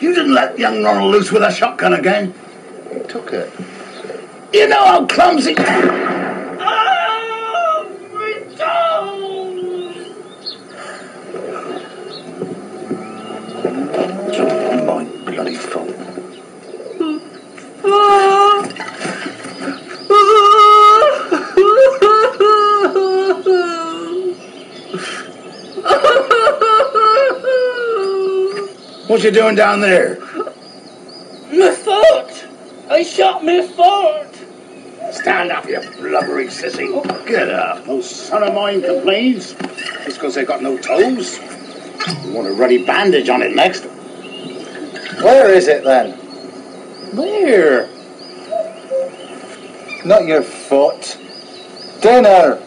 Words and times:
You 0.00 0.14
didn't 0.14 0.34
let 0.34 0.58
young 0.58 0.82
Ronald 0.82 1.10
loose 1.12 1.30
with 1.32 1.42
a 1.42 1.52
shotgun 1.52 1.94
again. 1.94 2.34
He 2.92 3.00
took 3.08 3.32
it. 3.32 3.52
You 4.52 4.68
know 4.68 4.84
how 4.84 5.06
clumsy. 5.06 5.54
oh, 5.58 5.70
My 14.86 15.04
bloody. 15.30 15.56
What 29.14 29.22
you 29.22 29.30
doing 29.30 29.54
down 29.54 29.80
there? 29.80 30.18
My 30.18 31.70
foot! 31.70 32.48
I 32.90 33.04
shot 33.04 33.44
my 33.44 33.64
foot! 33.64 35.14
Stand 35.14 35.52
up, 35.52 35.68
you 35.68 35.78
blubbery 35.78 36.46
sissy. 36.48 36.90
Get 37.24 37.48
up. 37.48 37.86
No 37.86 38.00
son 38.00 38.42
of 38.42 38.52
mine 38.54 38.82
complains. 38.82 39.52
Just 40.04 40.16
because 40.18 40.34
they've 40.34 40.44
got 40.44 40.62
no 40.62 40.76
toes. 40.76 41.38
You 42.24 42.32
want 42.32 42.48
a 42.48 42.54
ruddy 42.54 42.84
bandage 42.84 43.28
on 43.28 43.40
it 43.42 43.54
next. 43.54 43.84
Where 45.22 45.54
is 45.54 45.68
it 45.68 45.84
then? 45.84 46.10
Where? 47.16 47.86
Not 50.04 50.26
your 50.26 50.42
foot. 50.42 51.16
Dinner. 52.02 52.60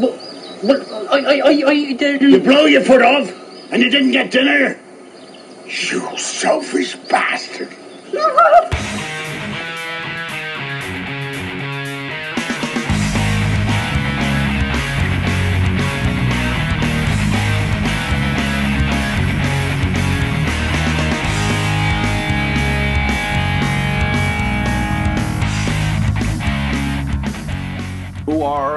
But, 0.00 0.18
but 0.66 0.90
I, 1.12 1.18
I, 1.18 1.40
I, 1.44 1.62
I 1.66 1.72
You 1.72 1.94
didn't. 1.94 2.42
blow 2.42 2.64
your 2.64 2.80
foot 2.80 3.02
off, 3.02 3.30
and 3.70 3.82
you 3.82 3.90
didn't 3.90 4.12
get 4.12 4.30
dinner? 4.30 4.80
You 5.68 6.16
selfish 6.16 6.94
bastard. 6.94 7.68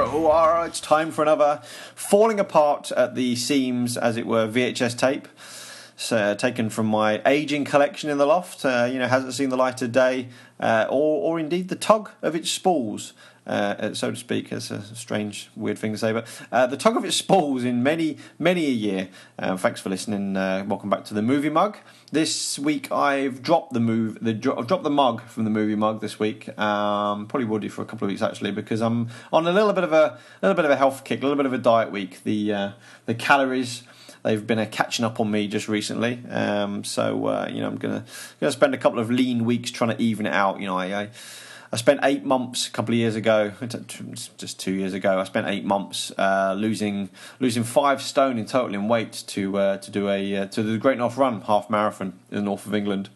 Who 0.10 0.28
it's 0.70 0.80
time 0.80 1.10
for 1.12 1.24
another 1.24 1.62
falling 1.96 2.40
apart 2.40 2.92
at 2.92 3.16
the 3.16 3.36
seams, 3.36 3.98
as 3.98 4.18
it 4.18 4.28
were, 4.28 4.48
VHS 4.48 4.96
tape. 4.98 5.28
So, 6.02 6.34
taken 6.34 6.70
from 6.70 6.86
my 6.86 7.22
aging 7.26 7.66
collection 7.66 8.10
in 8.10 8.18
the 8.18 8.26
loft, 8.26 8.64
uh, 8.64 8.88
you 8.90 9.00
know, 9.00 9.08
hasn't 9.08 9.34
seen 9.34 9.50
the 9.50 9.58
light 9.58 9.82
of 9.82 9.92
day, 9.92 10.30
uh, 10.58 10.86
or, 10.90 11.34
or 11.34 11.40
indeed 11.42 11.68
the 11.68 11.76
tug 11.76 12.10
of 12.22 12.38
its 12.38 12.50
spools, 12.50 13.12
uh, 13.46 13.94
so 13.94 14.10
to 14.10 14.16
speak. 14.16 14.50
It's 14.54 14.72
a 14.72 14.82
strange, 14.96 15.50
weird 15.58 15.78
thing 15.78 15.92
to 15.92 15.98
say, 15.98 16.14
but 16.14 16.26
uh, 16.54 16.68
the 16.68 16.78
tug 16.78 16.96
of 16.96 17.04
its 17.04 17.18
spools 17.18 17.66
in 17.66 17.84
many, 17.84 18.16
many 18.40 18.66
a 18.68 18.72
year. 18.72 19.10
Uh, 19.38 19.58
thanks 19.58 19.82
for 19.82 19.90
listening. 19.90 20.38
Uh, 20.38 20.64
welcome 20.66 20.90
back 20.90 21.04
to 21.04 21.14
the 21.14 21.22
movie 21.22 21.50
mug. 21.50 21.78
This 22.14 22.58
week 22.58 22.90
I've 22.94 23.42
dropped 23.42 23.74
the 23.74 23.82
move, 23.82 24.20
the 24.22 24.32
dro- 24.32 24.58
I've 24.58 24.68
dropped 24.68 24.86
the 24.86 24.90
mug 24.90 25.22
from 25.24 25.44
the 25.44 25.50
movie 25.50 25.76
mug 25.76 26.00
this 26.00 26.18
week. 26.18 26.48
Um, 26.58 27.28
probably 27.28 27.46
will 27.46 27.60
do 27.60 27.68
for 27.68 27.82
a 27.82 27.86
couple 27.86 28.06
of 28.06 28.12
weeks 28.12 28.22
actually 28.22 28.52
because 28.52 28.80
I'm 28.80 29.10
on 29.34 29.46
a 29.46 29.52
little 29.52 29.74
bit 29.74 29.84
of 29.84 29.92
a, 29.92 30.18
little 30.42 30.56
bit 30.56 30.64
of 30.64 30.72
a 30.72 30.78
health 30.78 31.04
kick, 31.04 31.20
a 31.20 31.24
little 31.24 31.36
bit 31.36 31.46
of 31.46 31.52
a 31.52 31.58
diet 31.58 31.92
week. 31.92 32.24
The 32.24 32.54
uh, 32.54 32.72
the 33.06 33.16
calories 33.16 33.84
they've 34.24 34.46
been 34.46 34.60
uh, 34.60 34.68
catching 34.70 35.06
up 35.06 35.20
on 35.20 35.30
me 35.32 35.48
just 35.48 35.68
recently. 35.68 36.20
Um, 36.30 36.84
so 36.84 37.28
uh, 37.28 37.50
you 37.52 37.62
know 37.62 37.68
I'm 37.68 37.78
gonna 37.78 38.06
gonna 38.40 38.52
spend 38.52 38.74
a 38.74 38.78
couple 38.78 39.00
of 39.00 39.10
lean 39.10 39.46
weeks 39.46 39.72
trying 39.72 39.96
to 39.96 40.02
even 40.02 40.26
it 40.26 40.34
out. 40.34 40.60
You 40.60 40.68
know 40.68 40.78
I. 40.78 41.02
I 41.02 41.10
I 41.72 41.78
spent 41.78 42.00
eight 42.02 42.26
months 42.26 42.68
a 42.68 42.72
couple 42.72 42.96
of 42.96 42.98
years 42.98 43.16
ago, 43.16 43.52
just 44.38 44.60
two 44.60 44.74
years 44.74 44.94
ago. 44.94 45.20
I 45.20 45.24
spent 45.26 45.48
eight 45.48 45.64
months 45.64 46.12
uh, 46.18 46.56
losing 46.58 47.10
losing 47.40 47.64
five 47.64 48.02
stone 48.02 48.40
in 48.40 48.48
total 48.48 48.74
in 48.74 48.88
weight 48.88 49.24
to 49.28 49.56
uh, 49.58 49.78
to 49.78 49.92
do 49.92 50.10
a 50.10 50.38
uh, 50.38 50.46
to 50.48 50.64
the 50.64 50.80
Great 50.80 50.98
North 50.98 51.16
Run 51.16 51.42
half 51.42 51.70
marathon 51.70 52.14
in 52.32 52.38
the 52.38 52.44
north 52.44 52.66
of 52.66 52.74
England. 52.74 53.10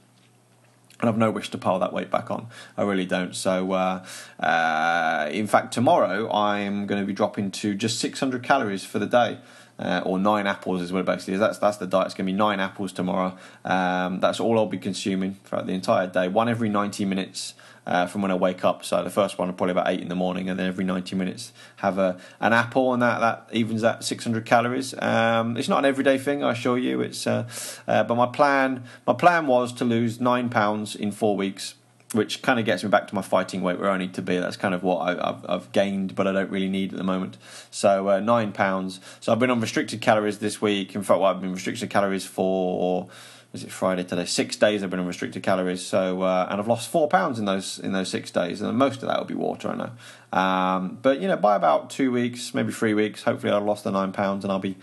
And 0.99 1.09
I've 1.09 1.17
no 1.17 1.31
wish 1.31 1.49
to 1.49 1.57
pile 1.57 1.79
that 1.79 1.91
weight 1.91 2.11
back 2.11 2.31
on. 2.31 2.47
I 2.77 2.83
really 2.83 3.05
don't. 3.05 3.35
So, 3.35 3.73
uh, 3.73 4.05
uh, 4.39 5.27
in 5.33 5.47
fact, 5.47 5.73
tomorrow 5.73 6.31
I'm 6.31 6.85
going 6.87 7.01
to 7.01 7.05
be 7.05 7.11
dropping 7.11 7.51
to 7.51 7.75
just 7.75 7.99
600 7.99 8.41
calories 8.41 8.85
for 8.85 8.99
the 8.99 9.05
day. 9.05 9.39
Uh, 9.79 10.01
or 10.05 10.19
nine 10.19 10.45
apples 10.45 10.81
is 10.81 10.93
what 10.93 10.99
it 10.99 11.05
basically 11.05 11.33
is. 11.33 11.39
That's 11.39 11.57
that's 11.57 11.77
the 11.77 11.87
diet. 11.87 12.05
It's 12.05 12.15
going 12.15 12.27
to 12.27 12.31
be 12.31 12.37
nine 12.37 12.59
apples 12.59 12.91
tomorrow. 12.91 13.35
Um, 13.65 14.19
that's 14.19 14.39
all 14.39 14.59
I'll 14.59 14.67
be 14.67 14.77
consuming 14.77 15.39
throughout 15.43 15.65
the 15.65 15.73
entire 15.73 16.05
day. 16.05 16.27
One 16.27 16.47
every 16.47 16.69
90 16.69 17.05
minutes 17.05 17.55
uh, 17.85 18.05
from 18.05 18.21
when 18.21 18.31
I 18.31 18.35
wake 18.35 18.63
up. 18.63 18.85
So 18.85 19.03
the 19.03 19.09
first 19.09 19.37
one 19.37 19.51
probably 19.53 19.71
about 19.71 19.89
eight 19.89 19.99
in 19.99 20.09
the 20.09 20.15
morning, 20.15 20.49
and 20.49 20.59
then 20.59 20.67
every 20.67 20.85
90 20.85 21.15
minutes 21.15 21.51
have 21.77 21.97
a 21.97 22.17
an 22.39 22.53
apple, 22.53 22.93
and 22.93 23.01
that 23.01 23.19
that 23.19 23.47
evens 23.51 23.81
that 23.81 24.03
600 24.03 24.45
calories. 24.45 24.93
Um, 25.01 25.57
it's 25.57 25.69
not 25.69 25.79
an 25.79 25.85
everyday 25.85 26.17
thing, 26.17 26.43
I 26.43 26.51
assure 26.51 26.77
you. 26.77 27.01
It's 27.01 27.25
uh, 27.27 27.47
uh, 27.87 28.03
but 28.03 28.15
my 28.15 28.27
plan 28.27 28.83
my 29.07 29.13
plan 29.13 29.47
was 29.47 29.73
to 29.73 29.85
lose 29.85 30.21
nine 30.21 30.49
pounds 30.49 30.95
in 30.95 31.11
four 31.11 31.35
weeks 31.35 31.75
which 32.13 32.41
kind 32.41 32.59
of 32.59 32.65
gets 32.65 32.83
me 32.83 32.89
back 32.89 33.07
to 33.07 33.15
my 33.15 33.21
fighting 33.21 33.61
weight 33.61 33.79
where 33.79 33.89
I 33.89 33.97
need 33.97 34.13
to 34.15 34.21
be. 34.21 34.37
That's 34.37 34.57
kind 34.57 34.73
of 34.73 34.83
what 34.83 34.97
I, 34.99 35.27
have 35.27 35.45
I've 35.47 35.71
gained, 35.71 36.15
but 36.15 36.27
I 36.27 36.31
don't 36.31 36.49
really 36.49 36.69
need 36.69 36.91
at 36.91 36.97
the 36.97 37.03
moment. 37.03 37.37
So 37.71 38.09
uh, 38.09 38.19
nine 38.19 38.51
pounds. 38.51 38.99
So 39.19 39.31
I've 39.31 39.39
been 39.39 39.49
on 39.49 39.59
restricted 39.59 40.01
calories 40.01 40.39
this 40.39 40.61
week. 40.61 40.95
In 40.95 41.03
fact, 41.03 41.19
well, 41.19 41.29
I've 41.29 41.41
been 41.41 41.53
restricted 41.53 41.89
calories 41.89 42.25
for 42.25 43.09
is 43.53 43.63
it 43.63 43.71
Friday 43.71 44.03
today? 44.03 44.25
Six 44.25 44.55
days 44.55 44.81
I've 44.83 44.89
been 44.89 44.99
on 44.99 45.05
restricted 45.05 45.43
calories. 45.43 45.85
So 45.85 46.23
uh, 46.23 46.47
and 46.49 46.59
I've 46.59 46.67
lost 46.67 46.89
four 46.89 47.07
pounds 47.07 47.37
in 47.37 47.45
those 47.45 47.79
in 47.79 47.91
those 47.91 48.09
six 48.09 48.31
days, 48.31 48.61
and 48.61 48.77
most 48.77 49.03
of 49.03 49.09
that 49.09 49.19
will 49.19 49.25
be 49.25 49.35
water. 49.35 49.69
I 49.69 49.75
know. 49.75 49.91
Um, 50.33 50.97
but 51.03 51.21
you 51.21 51.27
know, 51.27 51.37
by 51.37 51.55
about 51.55 51.91
two 51.91 52.11
weeks, 52.11 52.55
maybe 52.55 52.71
three 52.71 52.95
weeks, 52.95 53.21
hopefully 53.21 53.53
I've 53.53 53.63
lost 53.63 53.83
the 53.83 53.91
nine 53.91 54.11
pounds 54.11 54.43
and 54.43 54.51
I'll 54.51 54.57
be 54.57 54.77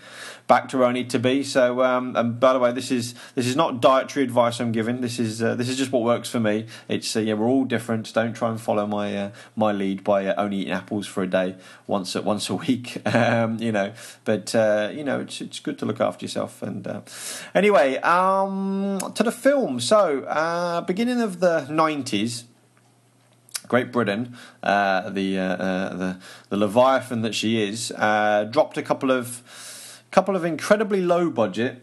back 0.47 0.69
to 0.69 0.77
where 0.77 0.87
I 0.87 0.93
need 0.93 1.09
to 1.09 1.19
be. 1.19 1.43
So, 1.43 1.83
um, 1.83 2.15
and 2.15 2.39
by 2.39 2.53
the 2.53 2.59
way, 2.59 2.71
this 2.71 2.89
is 2.89 3.15
this 3.35 3.45
is 3.47 3.57
not 3.57 3.81
dietary 3.81 4.23
advice 4.23 4.61
I'm 4.61 4.71
giving. 4.71 5.01
This 5.01 5.19
is 5.19 5.43
uh, 5.43 5.55
this 5.55 5.67
is 5.67 5.77
just 5.77 5.91
what 5.91 6.03
works 6.03 6.29
for 6.29 6.39
me. 6.39 6.67
It's 6.87 7.13
uh, 7.17 7.19
yeah, 7.19 7.33
we're 7.33 7.49
all 7.49 7.65
different. 7.65 8.13
Don't 8.13 8.33
try 8.33 8.49
and 8.49 8.61
follow 8.61 8.87
my 8.87 9.15
uh, 9.17 9.31
my 9.57 9.73
lead 9.73 10.05
by 10.05 10.25
uh, 10.25 10.41
only 10.41 10.59
eating 10.59 10.71
apples 10.71 11.05
for 11.05 11.21
a 11.21 11.27
day 11.27 11.57
once 11.85 12.15
uh, 12.15 12.21
once 12.21 12.49
a 12.49 12.55
week. 12.67 13.05
um, 13.13 13.57
you 13.59 13.73
know, 13.73 13.91
but 14.23 14.55
uh, 14.55 14.89
you 14.93 15.03
know, 15.03 15.19
it's 15.19 15.41
it's 15.41 15.59
good 15.59 15.77
to 15.79 15.85
look 15.85 15.99
after 15.99 16.23
yourself. 16.23 16.63
And 16.63 16.87
anyway, 17.53 17.97
um, 17.97 18.99
to 19.15 19.23
the 19.23 19.33
film. 19.33 19.81
So, 19.81 20.83
beginning 20.87 21.19
of 21.19 21.41
the 21.41 21.67
nineties. 21.69 22.45
Great 23.71 23.93
Britain, 23.93 24.35
uh, 24.63 25.09
the, 25.11 25.39
uh, 25.39 25.43
uh, 25.43 25.95
the 25.95 26.17
the 26.49 26.57
leviathan 26.57 27.21
that 27.21 27.33
she 27.33 27.63
is, 27.63 27.87
dropped 28.51 28.77
a 28.77 28.81
couple 28.81 29.09
of 29.09 29.41
couple 30.11 30.35
of 30.35 30.43
incredibly 30.43 30.99
low 30.99 31.29
budget. 31.29 31.81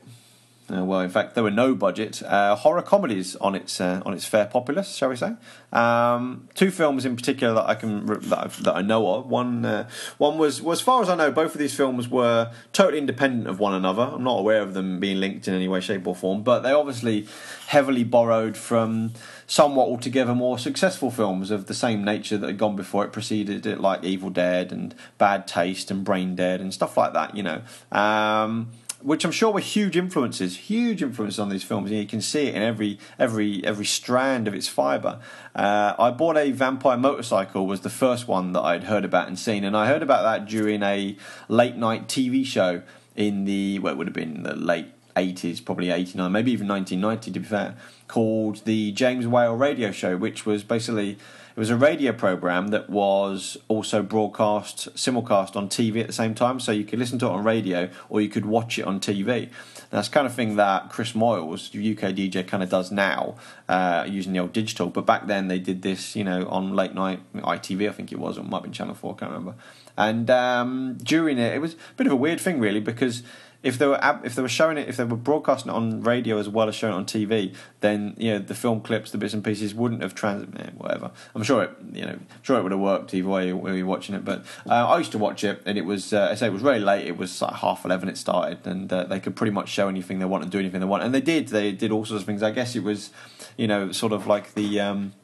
Uh, 0.70 0.84
well, 0.84 1.00
in 1.00 1.08
fact, 1.08 1.34
there 1.34 1.42
were 1.42 1.50
no 1.50 1.74
budget 1.74 2.22
uh, 2.22 2.54
horror 2.54 2.82
comedies 2.82 3.36
on 3.36 3.54
its 3.54 3.80
uh, 3.80 4.02
on 4.04 4.12
its 4.12 4.26
fair 4.26 4.44
populace, 4.46 4.94
shall 4.94 5.08
we 5.08 5.16
say? 5.16 5.32
Um, 5.72 6.48
two 6.54 6.70
films 6.70 7.06
in 7.06 7.16
particular 7.16 7.54
that 7.54 7.66
I 7.66 7.74
can 7.74 8.04
that, 8.04 8.38
I've, 8.38 8.62
that 8.64 8.76
I 8.76 8.82
know 8.82 9.14
of. 9.14 9.26
One 9.26 9.86
one 10.18 10.36
was, 10.36 10.60
well, 10.60 10.72
as 10.72 10.80
far 10.82 11.00
as 11.00 11.08
I 11.08 11.14
know, 11.14 11.30
both 11.30 11.54
of 11.54 11.58
these 11.58 11.74
films 11.74 12.08
were 12.08 12.52
totally 12.72 12.98
independent 12.98 13.48
of 13.48 13.58
one 13.58 13.72
another. 13.72 14.02
I'm 14.02 14.24
not 14.24 14.38
aware 14.38 14.60
of 14.60 14.74
them 14.74 15.00
being 15.00 15.20
linked 15.20 15.48
in 15.48 15.54
any 15.54 15.68
way, 15.68 15.80
shape, 15.80 16.06
or 16.06 16.14
form, 16.14 16.42
but 16.42 16.60
they 16.60 16.72
obviously 16.72 17.26
heavily 17.68 18.04
borrowed 18.04 18.56
from 18.56 19.12
somewhat 19.46 19.88
altogether 19.88 20.34
more 20.34 20.58
successful 20.58 21.10
films 21.10 21.50
of 21.50 21.66
the 21.66 21.74
same 21.74 22.04
nature 22.04 22.36
that 22.36 22.46
had 22.46 22.58
gone 22.58 22.76
before 22.76 23.04
it 23.04 23.12
preceded 23.12 23.64
it, 23.64 23.80
like 23.80 24.04
Evil 24.04 24.28
Dead 24.28 24.70
and 24.70 24.94
Bad 25.16 25.46
Taste 25.46 25.90
and 25.90 26.04
Brain 26.04 26.34
Dead 26.34 26.60
and 26.60 26.74
stuff 26.74 26.96
like 26.96 27.14
that. 27.14 27.34
You 27.34 27.42
know. 27.42 27.62
Um, 27.90 28.70
which 29.00 29.25
I'm 29.25 29.32
sure 29.32 29.53
were 29.53 29.60
huge 29.60 29.97
influences, 29.97 30.56
huge 30.56 31.03
influences 31.03 31.38
on 31.38 31.48
these 31.48 31.62
films. 31.62 31.91
And 31.91 32.00
you 32.00 32.06
can 32.06 32.20
see 32.20 32.49
it 32.49 32.55
in 32.55 32.62
every 32.62 32.99
every 33.19 33.64
every 33.64 33.84
strand 33.84 34.49
of 34.49 34.55
its 34.55 34.69
fibre. 34.69 35.20
Uh, 35.55 35.94
I 35.99 36.11
bought 36.11 36.37
a 36.37 36.50
vampire 36.50 36.96
motorcycle 36.96 37.67
was 37.67 37.82
the 37.82 37.90
first 37.90 38.28
one 38.28 38.52
that 38.52 38.62
I'd 38.62 38.84
heard 38.84 39.05
about 39.05 39.28
and 39.28 39.38
seen, 39.38 39.64
and 39.64 39.76
I 39.76 39.87
heard 39.87 40.02
about 40.02 40.22
that 40.22 40.49
during 40.49 40.82
a 40.82 41.17
late 41.49 41.76
night 41.76 42.08
TV 42.08 42.44
show 42.44 42.82
in 43.14 43.44
the 43.44 43.78
well, 43.78 43.93
it 43.93 43.96
would 43.96 44.06
have 44.06 44.14
been 44.14 44.43
the 44.43 44.55
late 44.55 44.88
80s, 45.19 45.65
probably 45.65 45.91
89, 45.91 46.31
maybe 46.31 46.53
even 46.53 46.69
1990 46.69 47.32
to 47.32 47.41
be 47.41 47.47
fair, 47.47 47.76
called 48.06 48.65
the 48.65 48.93
James 48.93 49.26
Whale 49.26 49.55
Radio 49.55 49.91
Show, 49.91 50.17
which 50.17 50.47
was 50.47 50.62
basically 50.62 51.19
it 51.59 51.61
was 51.61 51.70
a 51.70 51.76
radio 51.76 52.12
program 52.12 52.69
that 52.69 52.88
was 52.88 53.56
also 53.67 54.00
broadcast 54.00 54.94
simulcast 54.94 55.56
on 55.56 55.69
TV 55.69 56.00
at 56.00 56.06
the 56.06 56.12
same 56.12 56.32
time, 56.32 56.61
so 56.61 56.70
you 56.70 56.85
could 56.85 57.00
listen 57.00 57.19
to 57.19 57.26
it 57.26 57.31
on 57.31 57.43
radio 57.43 57.91
or 58.09 58.20
you 58.20 58.29
could 58.29 58.47
watch 58.47 58.79
it 58.79 58.85
on 58.85 59.00
TV. 59.00 59.50
That's 59.91 60.09
kind 60.09 60.25
of 60.25 60.35
thing 60.35 60.55
that 60.55 60.91
Chris 60.91 61.15
Moyles, 61.15 61.70
UK 61.70 62.15
DJ, 62.15 62.47
kind 62.47 62.62
of 62.62 62.70
does 62.70 62.93
now 62.93 63.35
uh, 63.69 64.05
using 64.09 64.35
the 64.35 64.38
old 64.38 64.53
digital. 64.53 64.87
But 64.87 65.05
back 65.05 65.26
then 65.26 65.49
they 65.49 65.59
did 65.59 65.82
this, 65.82 66.15
you 66.15 66.23
know, 66.23 66.47
on 66.49 66.76
late 66.76 66.94
night 66.94 67.20
ITV, 67.35 67.88
I 67.88 67.93
think 67.93 68.12
it 68.12 68.20
was, 68.20 68.38
or 68.38 68.43
it 68.43 68.44
might 68.44 68.59
have 68.59 68.62
been 68.62 68.73
Channel 68.73 68.94
Four, 68.94 69.15
I 69.15 69.19
can't 69.19 69.32
remember. 69.32 69.55
And 69.97 70.31
um, 70.31 70.97
during 71.03 71.38
it, 71.38 71.55
it 71.55 71.59
was 71.59 71.75
a 71.75 71.94
bit 71.97 72.06
of 72.06 72.12
a 72.12 72.17
weird 72.17 72.41
thing, 72.41 72.61
really, 72.61 72.79
because 72.79 73.25
if 73.60 73.76
they 73.76 73.87
were 73.87 74.20
if 74.22 74.37
they 74.37 74.43
were 74.43 74.49
showing 74.49 74.78
it 74.78 74.88
if 74.88 74.96
they 74.96 75.05
were 75.05 75.16
broadcasting 75.16 75.72
it 75.72 75.75
on 75.75 76.00
radio 76.02 76.38
as 76.38 76.49
well 76.49 76.69
as 76.69 76.76
showing 76.76 76.94
it 76.94 76.96
on 76.96 77.05
TV, 77.05 77.55
then 77.81 78.14
you 78.16 78.32
know 78.32 78.38
the 78.38 78.55
film 78.55 78.81
clips, 78.81 79.10
the 79.10 79.19
bits 79.19 79.34
and 79.34 79.43
pieces 79.43 79.75
wouldn't 79.75 80.00
have 80.00 80.14
trans 80.14 80.46
eh, 80.60 80.70
whatever. 80.76 81.10
I'm 81.34 81.43
sure 81.43 81.64
it 81.64 81.70
you 81.93 82.02
know 82.02 82.19
sure 82.43 82.58
it 82.58 82.62
would 82.62 82.70
have 82.70 82.81
worked 82.81 83.12
either 83.14 83.28
way 83.28 83.52
when 83.52 83.75
you're 83.76 83.87
watching 83.87 84.14
it. 84.14 84.25
But 84.25 84.44
uh, 84.69 84.87
I 84.87 84.99
used 84.99 85.10
to 85.12 85.19
watch 85.19 85.43
it 85.43 85.60
and 85.66 85.76
it 85.76 85.84
was 85.84 86.12
uh, 86.12 86.28
I 86.31 86.37
say 86.37 86.46
it 86.46 86.52
was 86.52 86.62
very 86.62 86.78
late. 86.78 87.06
It 87.06 87.16
was 87.16 87.43
like 87.43 87.55
half 87.55 87.84
eleven. 87.84 88.08
It 88.08 88.16
started 88.16 88.64
and 88.64 88.93
uh, 88.93 89.05
they 89.05 89.19
could 89.19 89.34
pretty 89.34 89.52
much 89.52 89.69
show 89.69 89.88
anything 89.88 90.20
they 90.20 90.25
want 90.25 90.44
and 90.44 90.52
do 90.52 90.60
anything 90.60 90.81
they 90.81 90.87
want, 90.87 91.02
and 91.02 91.12
they 91.12 91.20
did. 91.20 91.49
They 91.49 91.72
did 91.72 91.90
all 91.90 92.05
sorts 92.05 92.22
of 92.22 92.26
things. 92.26 92.44
I 92.44 92.52
guess 92.52 92.76
it 92.76 92.84
was 92.84 93.10
you 93.56 93.66
know 93.66 93.90
sort 93.93 94.12
of 94.12 94.26
like 94.26 94.55
the. 94.55 94.81
Um, 94.81 95.14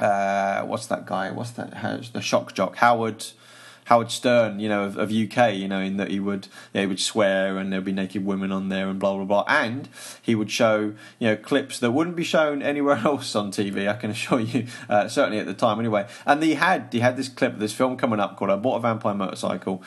uh, 0.00 0.62
what's 0.62 0.86
that 0.86 1.06
guy? 1.06 1.30
What's 1.30 1.52
that? 1.52 2.10
The 2.12 2.20
shock 2.20 2.54
jock 2.54 2.76
Howard. 2.76 3.24
Howard 3.84 4.10
Stern, 4.10 4.60
you 4.60 4.68
know, 4.68 4.84
of, 4.84 4.96
of, 4.96 5.10
UK, 5.10 5.54
you 5.54 5.68
know, 5.68 5.80
in 5.80 5.96
that 5.98 6.10
he 6.10 6.20
would 6.20 6.48
yeah, 6.72 6.82
he 6.82 6.86
would 6.86 7.00
swear 7.00 7.58
and 7.58 7.72
there'd 7.72 7.84
be 7.84 7.92
naked 7.92 8.24
women 8.24 8.50
on 8.50 8.68
there 8.68 8.88
and 8.88 8.98
blah 8.98 9.14
blah 9.14 9.24
blah, 9.24 9.44
and 9.46 9.88
he 10.20 10.34
would 10.34 10.50
show 10.50 10.94
you 11.18 11.28
know 11.28 11.36
clips 11.36 11.78
that 11.78 11.90
wouldn't 11.90 12.16
be 12.16 12.24
shown 12.24 12.62
anywhere 12.62 12.96
else 13.04 13.34
on 13.36 13.50
TV. 13.50 13.88
I 13.88 13.94
can 13.94 14.10
assure 14.10 14.40
you, 14.40 14.66
uh, 14.88 15.08
certainly 15.08 15.38
at 15.38 15.46
the 15.46 15.54
time 15.54 15.78
anyway. 15.78 16.06
And 16.26 16.42
he 16.42 16.54
had 16.54 16.88
he 16.92 17.00
had 17.00 17.16
this 17.16 17.28
clip 17.28 17.54
of 17.54 17.60
this 17.60 17.74
film 17.74 17.96
coming 17.96 18.20
up 18.20 18.36
called 18.36 18.50
"I 18.50 18.56
Bought 18.56 18.76
a 18.76 18.80
Vampire 18.80 19.14
Motorcycle." 19.14 19.82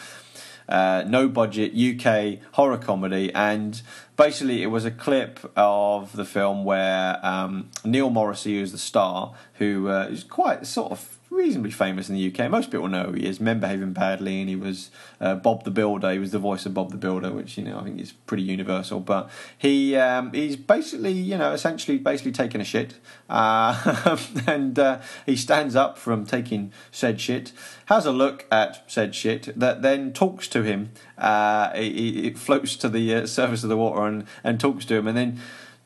Uh, 0.69 1.05
no 1.07 1.29
budget 1.29 1.71
UK 1.73 2.39
horror 2.51 2.77
comedy, 2.77 3.31
and 3.33 3.81
basically 4.17 4.61
it 4.61 4.67
was 4.67 4.83
a 4.83 4.91
clip 4.91 5.39
of 5.55 6.13
the 6.13 6.25
film 6.25 6.65
where 6.65 7.25
um, 7.25 7.69
Neil 7.85 8.09
Morrissey, 8.09 8.59
who's 8.59 8.73
the 8.73 8.77
star, 8.77 9.33
who 9.53 9.87
uh, 9.87 10.07
is 10.11 10.25
quite 10.25 10.67
sort 10.67 10.91
of 10.91 11.17
reasonably 11.37 11.71
famous 11.71 12.09
in 12.09 12.15
the 12.15 12.27
UK. 12.33 12.49
Most 12.49 12.71
people 12.71 12.87
know 12.87 13.05
who 13.05 13.13
he 13.13 13.25
is. 13.25 13.39
Men 13.39 13.59
Behaving 13.59 13.93
Badly, 13.93 14.41
and 14.41 14.49
he 14.49 14.55
was 14.55 14.89
uh, 15.21 15.35
Bob 15.35 15.63
the 15.63 15.71
Builder. 15.71 16.11
He 16.11 16.19
was 16.19 16.31
the 16.31 16.39
voice 16.39 16.65
of 16.65 16.73
Bob 16.73 16.91
the 16.91 16.97
Builder, 16.97 17.31
which 17.31 17.57
you 17.57 17.63
know 17.63 17.79
I 17.79 17.83
think 17.83 18.01
is 18.01 18.11
pretty 18.11 18.43
universal. 18.43 18.99
But 18.99 19.29
he 19.57 19.95
um, 19.95 20.33
he's 20.33 20.55
basically 20.55 21.13
you 21.13 21.37
know 21.37 21.53
essentially 21.53 21.97
basically 21.97 22.31
taking 22.33 22.59
a 22.59 22.65
shit, 22.65 22.95
uh, 23.29 24.17
and 24.47 24.77
uh, 24.77 24.99
he 25.25 25.35
stands 25.35 25.75
up 25.75 25.97
from 25.97 26.25
taking 26.25 26.73
said 26.91 27.21
shit, 27.21 27.53
has 27.85 28.05
a 28.05 28.11
look 28.11 28.45
at 28.51 28.83
said 28.91 29.15
shit, 29.15 29.57
that 29.57 29.81
then 29.81 30.11
talks 30.11 30.47
to 30.49 30.63
him. 30.63 30.91
Uh, 31.17 31.71
it, 31.75 32.37
floats 32.37 32.75
to 32.75 32.89
the 32.89 33.13
uh, 33.13 33.25
surface 33.25 33.63
of 33.63 33.69
the 33.69 33.77
water 33.77 34.05
and 34.05 34.25
and 34.43 34.59
talks 34.59 34.85
to 34.85 34.95
him, 34.95 35.07
and 35.07 35.17
then 35.17 35.39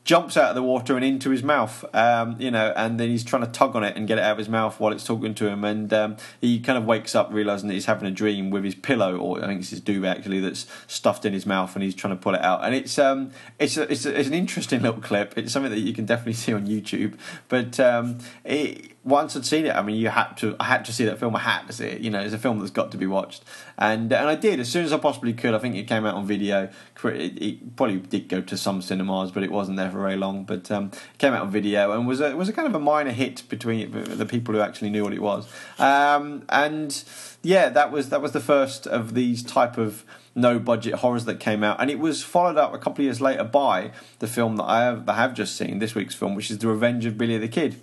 jumps 0.04 0.36
out 0.36 0.50
of 0.50 0.54
the 0.54 0.62
water 0.62 0.96
and 0.96 1.04
into 1.04 1.30
his 1.30 1.42
mouth, 1.42 1.84
um, 1.94 2.36
you 2.38 2.50
know, 2.50 2.72
and 2.76 2.98
then 2.98 3.08
he's 3.08 3.22
trying 3.22 3.42
to 3.44 3.50
tug 3.50 3.76
on 3.76 3.84
it 3.84 3.96
and 3.96 4.08
get 4.08 4.18
it 4.18 4.24
out 4.24 4.32
of 4.32 4.38
his 4.38 4.48
mouth 4.48 4.80
while 4.80 4.92
it's 4.92 5.04
talking 5.04 5.34
to 5.34 5.48
him, 5.48 5.64
and 5.64 5.92
um, 5.92 6.16
he 6.40 6.58
kind 6.58 6.76
of 6.76 6.84
wakes 6.84 7.14
up 7.14 7.28
realizing 7.32 7.68
that 7.68 7.74
he's 7.74 7.86
having 7.86 8.08
a 8.08 8.10
dream 8.10 8.50
with 8.50 8.64
his 8.64 8.74
pillow, 8.74 9.16
or 9.16 9.42
I 9.42 9.46
think 9.46 9.60
it's 9.60 9.70
his 9.70 9.80
duvet 9.80 10.18
actually, 10.18 10.40
that's 10.40 10.66
stuffed 10.86 11.24
in 11.24 11.32
his 11.32 11.46
mouth, 11.46 11.74
and 11.74 11.82
he's 11.82 11.94
trying 11.94 12.16
to 12.16 12.20
pull 12.20 12.34
it 12.34 12.42
out, 12.42 12.64
and 12.64 12.74
it's 12.74 12.98
um, 12.98 13.30
it's 13.58 13.76
a, 13.76 13.90
it's, 13.90 14.04
a, 14.04 14.18
it's 14.18 14.28
an 14.28 14.34
interesting 14.34 14.82
little 14.82 15.00
clip. 15.00 15.36
It's 15.36 15.52
something 15.52 15.70
that 15.70 15.80
you 15.80 15.92
can 15.92 16.04
definitely 16.04 16.34
see 16.34 16.52
on 16.52 16.66
YouTube, 16.66 17.14
but 17.48 17.78
um, 17.78 18.18
it 18.44 18.91
once 19.04 19.34
I'd 19.34 19.44
seen 19.44 19.66
it, 19.66 19.74
I 19.74 19.82
mean, 19.82 19.96
you 19.96 20.08
had 20.10 20.34
to. 20.38 20.54
I 20.60 20.64
had 20.64 20.84
to 20.84 20.92
see 20.92 21.04
that 21.06 21.18
film. 21.18 21.34
I 21.34 21.40
had 21.40 21.66
to 21.66 21.72
see 21.72 21.86
it. 21.86 22.00
You 22.00 22.10
know, 22.10 22.20
it's 22.20 22.34
a 22.34 22.38
film 22.38 22.60
that's 22.60 22.70
got 22.70 22.92
to 22.92 22.96
be 22.96 23.06
watched, 23.06 23.44
and 23.76 24.12
and 24.12 24.28
I 24.28 24.36
did 24.36 24.60
as 24.60 24.68
soon 24.68 24.84
as 24.84 24.92
I 24.92 24.98
possibly 24.98 25.32
could. 25.32 25.54
I 25.54 25.58
think 25.58 25.74
it 25.74 25.88
came 25.88 26.06
out 26.06 26.14
on 26.14 26.24
video. 26.24 26.68
It, 27.04 27.42
it 27.42 27.76
probably 27.76 27.98
did 27.98 28.28
go 28.28 28.40
to 28.40 28.56
some 28.56 28.80
cinemas, 28.80 29.32
but 29.32 29.42
it 29.42 29.50
wasn't 29.50 29.76
there 29.76 29.90
for 29.90 29.98
very 29.98 30.16
long. 30.16 30.44
But 30.44 30.70
um, 30.70 30.92
it 30.92 31.18
came 31.18 31.32
out 31.32 31.42
on 31.42 31.50
video 31.50 31.90
and 31.90 32.06
was 32.06 32.20
a 32.20 32.36
was 32.36 32.48
a 32.48 32.52
kind 32.52 32.68
of 32.68 32.74
a 32.74 32.80
minor 32.80 33.10
hit 33.10 33.42
between 33.48 33.90
the 33.90 34.26
people 34.26 34.54
who 34.54 34.60
actually 34.60 34.90
knew 34.90 35.02
what 35.02 35.12
it 35.12 35.22
was. 35.22 35.48
Um, 35.80 36.44
and 36.48 37.02
yeah, 37.42 37.70
that 37.70 37.90
was 37.90 38.10
that 38.10 38.22
was 38.22 38.30
the 38.30 38.40
first 38.40 38.86
of 38.86 39.14
these 39.14 39.42
type 39.42 39.78
of 39.78 40.04
no 40.34 40.60
budget 40.60 40.94
horrors 40.94 41.24
that 41.24 41.40
came 41.40 41.64
out, 41.64 41.80
and 41.80 41.90
it 41.90 41.98
was 41.98 42.22
followed 42.22 42.56
up 42.56 42.72
a 42.72 42.78
couple 42.78 43.02
of 43.02 43.06
years 43.06 43.20
later 43.20 43.42
by 43.42 43.90
the 44.20 44.28
film 44.28 44.56
that 44.56 44.64
I 44.64 44.84
have, 44.84 45.06
that 45.06 45.12
I 45.12 45.16
have 45.16 45.34
just 45.34 45.56
seen 45.56 45.80
this 45.80 45.96
week's 45.96 46.14
film, 46.14 46.36
which 46.36 46.52
is 46.52 46.58
The 46.58 46.68
Revenge 46.68 47.04
of 47.04 47.18
Billy 47.18 47.36
the 47.36 47.48
Kid. 47.48 47.80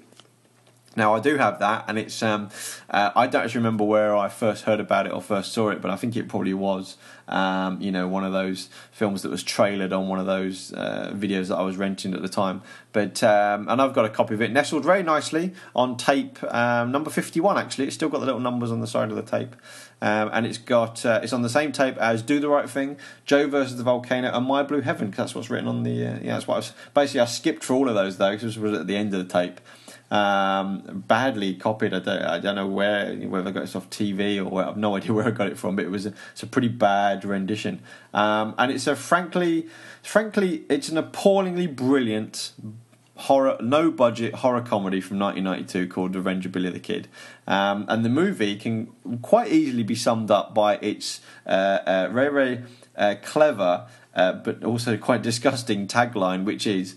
Now 0.96 1.14
I 1.14 1.20
do 1.20 1.38
have 1.38 1.60
that, 1.60 1.86
and 1.88 2.00
it's 2.00 2.22
um, 2.24 2.50
uh, 2.90 3.12
I 3.16 3.28
don't 3.28 3.44
actually 3.44 3.60
remember 3.60 3.84
where 3.84 4.16
I 4.16 4.28
first 4.28 4.64
heard 4.64 4.80
about 4.80 5.06
it 5.06 5.14
or 5.14 5.22
first 5.22 5.54
saw 5.54 5.70
it, 5.70 5.82
but 5.82 5.92
I 5.92 5.96
think 5.96 6.16
it 6.18 6.28
probably 6.28 6.54
was 6.54 6.98
um, 7.28 7.80
you 7.80 7.92
know 7.92 8.08
one 8.08 8.24
of 8.24 8.34
those 8.34 8.70
films 8.92 9.22
that 9.22 9.30
was 9.30 9.44
trailered 9.44 9.98
on 9.98 10.08
one 10.08 10.20
of 10.20 10.26
those 10.26 10.74
uh, 10.74 11.14
videos 11.16 11.50
that 11.50 11.58
I 11.58 11.62
was 11.62 11.78
renting 11.78 12.16
at 12.16 12.24
the 12.24 12.30
time. 12.30 12.64
But 12.92 13.22
um, 13.22 13.70
and 13.70 13.80
I've 13.80 13.94
got 13.94 14.06
a 14.06 14.10
copy 14.10 14.34
of 14.34 14.42
it 14.42 14.52
nestled 14.52 14.84
very 14.84 15.04
nicely 15.04 15.54
on 15.76 15.96
tape 15.96 16.44
um, 16.52 16.92
number 16.92 17.12
fifty 17.12 17.40
one. 17.40 17.58
Actually, 17.58 17.86
it's 17.86 17.96
still 17.96 18.10
got 18.10 18.20
the 18.20 18.26
little 18.26 18.42
numbers 18.42 18.72
on 18.72 18.82
the 18.82 18.88
side 18.88 19.12
of 19.12 19.16
the 19.16 19.22
tape. 19.22 19.56
Um, 20.02 20.30
and 20.32 20.46
it's 20.46 20.58
got 20.58 21.06
uh, 21.06 21.20
it's 21.22 21.34
on 21.34 21.44
the 21.44 21.50
same 21.50 21.72
tape 21.72 21.98
as 21.98 22.24
"Do 22.24 22.40
the 22.40 22.50
Right 22.50 22.68
Thing," 22.68 22.98
"Joe 23.26 23.48
versus 23.48 23.78
the 23.78 23.84
Volcano," 23.84 24.32
and 24.34 24.46
"My 24.46 24.64
Blue 24.64 24.82
Heaven." 24.82 25.08
Because 25.08 25.18
that's 25.26 25.36
what's 25.36 25.50
written 25.52 25.68
on 25.68 25.84
the. 25.84 26.08
Uh, 26.08 26.20
yeah, 26.24 26.34
that's 26.34 26.48
what 26.48 26.56
I 26.56 26.58
was 26.58 26.74
basically. 26.96 27.20
I 27.20 27.26
skipped 27.26 27.64
for 27.64 27.74
all 27.74 27.88
of 27.88 27.96
those 27.96 28.18
though, 28.18 28.32
because 28.32 28.58
it 28.58 28.62
was 28.62 28.80
at 28.80 28.88
the 28.88 28.96
end 28.96 29.14
of 29.14 29.20
the 29.20 29.32
tape 29.32 29.62
um, 30.12 31.04
badly 31.08 31.56
copied. 31.56 31.94
I 31.94 32.00
don't, 32.00 32.22
I 32.22 32.40
don't 32.40 32.56
know 32.56 32.68
where 32.68 33.16
whether 33.16 33.50
I 33.50 33.52
got 33.52 33.64
it 33.64 33.76
off 33.76 33.90
TV 33.90 34.38
or 34.38 34.46
where, 34.46 34.68
I've 34.68 34.78
no 34.78 34.96
idea 34.98 35.14
where 35.14 35.28
I 35.28 35.32
got 35.32 35.48
it 35.48 35.58
from, 35.58 35.76
but 35.76 35.86
it 35.86 35.92
was 35.92 36.06
a, 36.06 36.14
it's 36.32 36.44
a 36.44 36.48
pretty 36.48 36.68
bad 36.68 37.26
rendition. 37.26 37.82
Um, 38.14 38.56
and 38.58 38.72
it's 38.72 38.88
a 38.88 38.96
frankly, 38.96 39.68
frankly, 40.02 40.64
it's 40.70 40.90
an 40.90 40.98
appallingly 40.98 41.68
brilliant 41.68 42.54
horror, 43.16 43.58
no 43.62 43.92
budget 43.92 44.36
horror 44.36 44.62
comedy 44.62 45.02
from 45.02 45.20
1992 45.20 45.92
called 45.94 46.16
Revenge 46.16 46.46
of 46.46 46.52
Billy 46.52 46.70
the 46.70 46.80
Kid. 46.80 47.08
Um, 47.46 47.86
and 47.88 48.04
the 48.04 48.10
movie 48.10 48.56
can 48.56 48.88
quite 49.22 49.52
easily 49.52 49.84
be 49.84 49.96
summed 49.96 50.32
up 50.32 50.54
by 50.54 50.78
its 50.78 51.22
uh, 51.46 51.80
uh, 51.86 52.10
very 52.12 52.32
very 52.32 52.64
uh, 52.98 53.16
clever. 53.22 53.88
Uh, 54.16 54.34
but 54.34 54.64
also 54.64 54.98
quite 54.98 55.22
disgusting 55.22 55.88
tagline, 55.88 56.44
which 56.44 56.66
is 56.66 56.96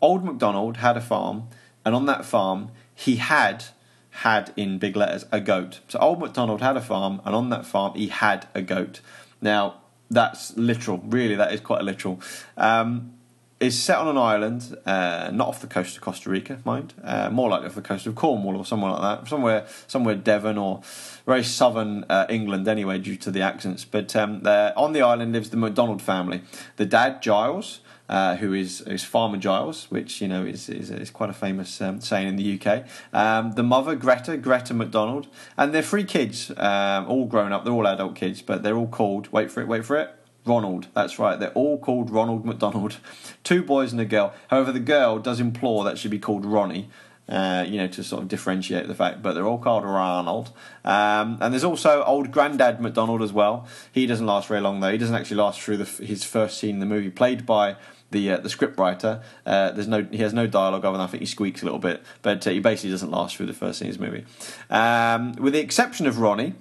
Old 0.00 0.24
MacDonald 0.24 0.78
had 0.78 0.96
a 0.96 1.00
farm 1.00 1.44
and 1.84 1.94
on 1.94 2.06
that 2.06 2.24
farm 2.24 2.70
he 2.94 3.16
had 3.16 3.64
had 4.10 4.52
in 4.56 4.78
big 4.78 4.94
letters 4.96 5.26
a 5.32 5.40
goat. 5.40 5.80
So 5.88 5.98
old 5.98 6.20
MacDonald 6.20 6.60
had 6.60 6.76
a 6.76 6.80
farm, 6.80 7.20
and 7.24 7.34
on 7.34 7.50
that 7.50 7.66
farm 7.66 7.94
he 7.94 8.08
had 8.08 8.46
a 8.54 8.62
goat. 8.62 9.00
Now 9.40 9.80
that's 10.10 10.56
literal, 10.56 10.98
really. 10.98 11.34
That 11.34 11.52
is 11.52 11.60
quite 11.60 11.82
literal. 11.82 12.20
Um, 12.56 13.14
it's 13.60 13.76
set 13.76 13.98
on 13.98 14.08
an 14.08 14.18
island, 14.18 14.76
uh, 14.84 15.30
not 15.32 15.48
off 15.48 15.60
the 15.60 15.66
coast 15.66 15.96
of 15.96 16.02
Costa 16.02 16.28
Rica, 16.28 16.60
mind, 16.64 16.92
uh, 17.02 17.30
more 17.30 17.48
likely 17.48 17.68
off 17.68 17.74
the 17.74 17.82
coast 17.82 18.06
of 18.06 18.14
Cornwall 18.14 18.56
or 18.56 18.66
somewhere 18.66 18.92
like 18.92 19.00
that, 19.00 19.28
somewhere, 19.28 19.66
somewhere 19.86 20.16
Devon 20.16 20.58
or 20.58 20.82
very 21.24 21.44
southern 21.44 22.04
uh, 22.10 22.26
England 22.28 22.68
anyway, 22.68 22.98
due 22.98 23.16
to 23.16 23.30
the 23.30 23.40
accents. 23.40 23.84
But 23.84 24.14
um, 24.16 24.42
on 24.44 24.92
the 24.92 25.02
island 25.02 25.32
lives 25.32 25.50
the 25.50 25.56
MacDonald 25.56 26.02
family. 26.02 26.42
The 26.76 26.84
dad, 26.84 27.22
Giles, 27.22 27.80
uh, 28.08 28.36
who 28.36 28.52
is, 28.52 28.80
is 28.82 29.02
Farmer 29.02 29.38
Giles, 29.38 29.90
which 29.90 30.20
you 30.20 30.28
know 30.28 30.44
is 30.44 30.68
is, 30.68 30.90
is 30.90 31.10
quite 31.10 31.30
a 31.30 31.34
famous 31.34 31.80
um, 31.80 32.00
saying 32.00 32.28
in 32.28 32.36
the 32.36 32.60
UK. 32.60 32.84
Um, 33.12 33.52
the 33.52 33.62
mother 33.62 33.94
Greta, 33.94 34.36
Greta 34.36 34.74
McDonald, 34.74 35.26
and 35.56 35.72
their 35.72 35.82
three 35.82 36.04
kids, 36.04 36.50
um, 36.56 37.06
all 37.06 37.26
grown 37.26 37.52
up. 37.52 37.64
They're 37.64 37.72
all 37.72 37.86
adult 37.86 38.14
kids, 38.14 38.42
but 38.42 38.62
they're 38.62 38.76
all 38.76 38.88
called. 38.88 39.32
Wait 39.32 39.50
for 39.50 39.60
it. 39.60 39.68
Wait 39.68 39.84
for 39.84 39.96
it. 39.96 40.14
Ronald. 40.46 40.88
That's 40.94 41.18
right. 41.18 41.40
They're 41.40 41.52
all 41.52 41.78
called 41.78 42.10
Ronald 42.10 42.44
McDonald. 42.44 42.98
Two 43.44 43.62
boys 43.62 43.92
and 43.92 44.00
a 44.00 44.04
girl. 44.04 44.34
However, 44.48 44.72
the 44.72 44.80
girl 44.80 45.18
does 45.18 45.40
implore 45.40 45.84
that 45.84 45.96
she 45.96 46.08
be 46.08 46.18
called 46.18 46.44
Ronnie. 46.44 46.90
Uh, 47.26 47.64
you 47.66 47.78
know, 47.78 47.86
to 47.86 48.04
sort 48.04 48.22
of 48.22 48.28
differentiate 48.28 48.86
the 48.86 48.94
fact, 48.94 49.22
but 49.22 49.32
they're 49.32 49.46
all 49.46 49.56
called 49.56 49.82
Ronald. 49.82 50.50
Um, 50.84 51.38
and 51.40 51.54
there's 51.54 51.64
also 51.64 52.04
old 52.04 52.30
Grandad 52.30 52.82
McDonald 52.82 53.22
as 53.22 53.32
well. 53.32 53.66
He 53.90 54.06
doesn't 54.06 54.26
last 54.26 54.48
very 54.48 54.60
long 54.60 54.80
though. 54.80 54.92
He 54.92 54.98
doesn't 54.98 55.14
actually 55.14 55.38
last 55.38 55.58
through 55.58 55.78
the, 55.78 56.04
his 56.04 56.22
first 56.22 56.58
scene 56.58 56.74
in 56.74 56.80
the 56.80 56.86
movie, 56.86 57.08
played 57.08 57.46
by 57.46 57.76
the 58.10 58.30
uh, 58.30 58.36
the 58.38 58.48
script 58.48 58.78
writer. 58.78 59.22
Uh, 59.44 59.70
there's 59.72 59.88
no 59.88 60.06
he 60.10 60.18
has 60.18 60.32
no 60.32 60.46
dialogue 60.46 60.84
other 60.84 60.96
than 60.96 61.06
I 61.06 61.10
think 61.10 61.20
he 61.20 61.26
squeaks 61.26 61.62
a 61.62 61.64
little 61.64 61.78
bit, 61.78 62.02
but 62.22 62.46
uh, 62.46 62.50
he 62.50 62.60
basically 62.60 62.90
doesn't 62.90 63.10
last 63.10 63.36
through 63.36 63.46
the 63.46 63.52
first 63.52 63.78
scene 63.78 63.88
of 63.88 63.96
his 63.96 64.00
movie. 64.00 64.24
Um, 64.70 65.32
with 65.32 65.52
the 65.52 65.60
exception 65.60 66.06
of 66.06 66.18
Ronnie, 66.18 66.54